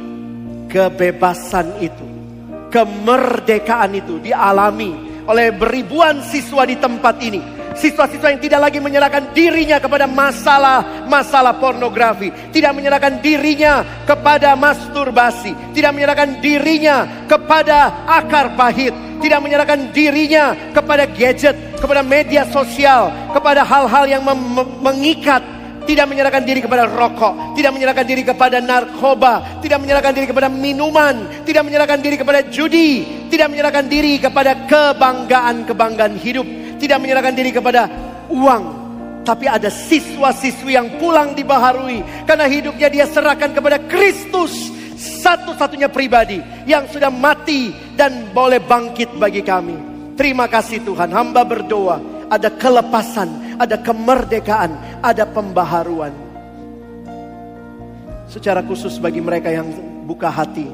[0.72, 2.06] kebebasan itu.
[2.72, 9.80] Kemerdekaan itu dialami oleh beribuan siswa di tempat ini Siswa-siswa yang tidak lagi menyerahkan dirinya
[9.80, 12.28] kepada masalah-masalah pornografi.
[12.52, 15.56] Tidak menyerahkan dirinya kepada masturbasi.
[15.72, 18.92] Tidak menyerahkan dirinya kepada akar pahit.
[19.24, 24.22] Tidak menyerahkan dirinya kepada gadget, kepada media sosial, kepada hal-hal yang
[24.82, 25.40] mengikat
[25.86, 31.44] tidak menyerahkan diri kepada rokok, tidak menyerahkan diri kepada narkoba, tidak menyerahkan diri kepada minuman,
[31.46, 36.46] tidak menyerahkan diri kepada judi, tidak menyerahkan diri kepada kebanggaan-kebanggaan hidup,
[36.78, 37.90] tidak menyerahkan diri kepada
[38.30, 38.64] uang,
[39.22, 46.86] tapi ada siswa-siswi yang pulang dibaharui karena hidupnya dia serahkan kepada Kristus, satu-satunya pribadi yang
[46.90, 49.74] sudah mati dan boleh bangkit bagi kami.
[50.18, 51.98] Terima kasih Tuhan, hamba berdoa.
[52.32, 56.10] Ada kelepasan, ada kemerdekaan, ada pembaharuan.
[58.26, 59.70] Secara khusus bagi mereka yang
[60.02, 60.66] buka hati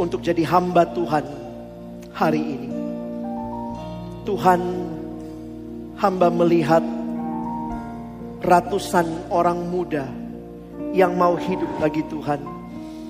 [0.00, 1.26] untuk jadi hamba Tuhan
[2.16, 2.70] hari ini.
[4.24, 4.60] Tuhan
[6.00, 6.84] hamba melihat
[8.40, 10.08] ratusan orang muda
[10.96, 12.40] yang mau hidup bagi Tuhan.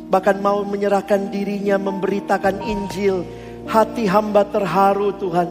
[0.08, 3.22] Bahkan mau menyerahkan dirinya memberitakan Injil.
[3.68, 5.48] Hati hamba terharu Tuhan.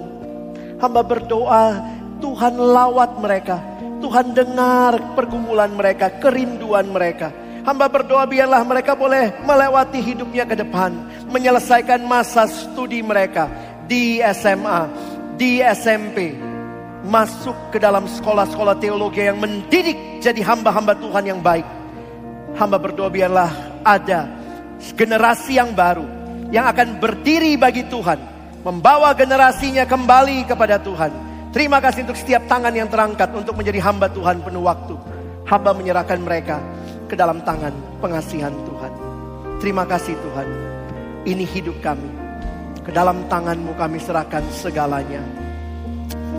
[0.81, 3.57] Hamba berdoa Tuhan lawat mereka.
[3.97, 7.33] Tuhan dengar pergumulan mereka, kerinduan mereka.
[7.65, 10.95] Hamba berdoa biarlah mereka boleh melewati hidupnya ke depan.
[11.27, 13.51] Menyelesaikan masa studi mereka
[13.89, 14.87] di SMA
[15.35, 16.33] di SMP
[17.07, 21.67] masuk ke dalam sekolah-sekolah teologi yang mendidik jadi hamba-hamba Tuhan yang baik.
[22.55, 23.51] Hamba berdoa biarlah
[23.83, 24.27] ada
[24.95, 26.03] generasi yang baru
[26.49, 28.19] yang akan berdiri bagi Tuhan,
[28.63, 31.26] membawa generasinya kembali kepada Tuhan.
[31.57, 34.93] Terima kasih untuk setiap tangan yang terangkat untuk menjadi hamba Tuhan penuh waktu.
[35.49, 36.61] Hamba menyerahkan mereka
[37.09, 38.93] ke dalam tangan pengasihan Tuhan.
[39.57, 40.45] Terima kasih Tuhan.
[41.25, 42.13] Ini hidup kami.
[42.85, 45.25] Ke dalam tanganmu kami serahkan segalanya.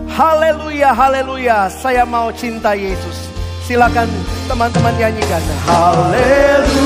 [0.07, 1.67] Haleluya, haleluya.
[1.67, 3.27] Saya mau cinta Yesus.
[3.67, 4.07] Silakan
[4.47, 5.43] teman-teman nyanyikan.
[5.67, 6.79] Haleluya.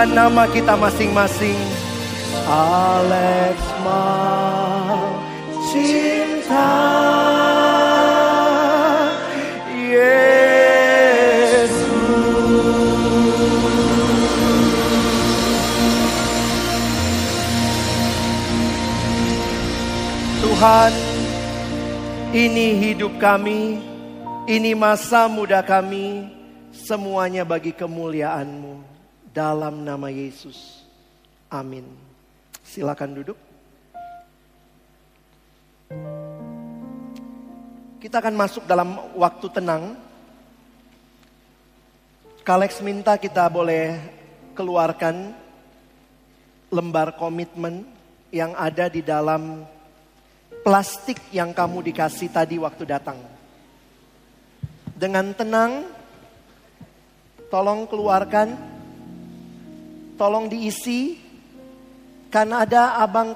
[0.00, 1.60] Sebutkan nama kita masing-masing.
[2.48, 5.12] Alex mau
[5.68, 6.72] cinta
[9.68, 11.68] Yesus.
[20.40, 20.92] Tuhan,
[22.32, 23.84] ini hidup kami,
[24.48, 26.24] ini masa muda kami,
[26.72, 28.99] semuanya bagi kemuliaan-Mu.
[29.30, 30.82] Dalam nama Yesus.
[31.46, 31.86] Amin.
[32.66, 33.38] Silakan duduk.
[38.00, 39.98] Kita akan masuk dalam waktu tenang.
[42.42, 43.98] Kalex minta kita boleh
[44.54, 45.34] keluarkan
[46.70, 47.82] lembar komitmen
[48.30, 49.66] yang ada di dalam
[50.62, 53.18] plastik yang kamu dikasih tadi waktu datang.
[54.94, 55.90] Dengan tenang,
[57.50, 58.69] tolong keluarkan,
[60.20, 61.16] tolong diisi,
[62.28, 63.32] karena ada abang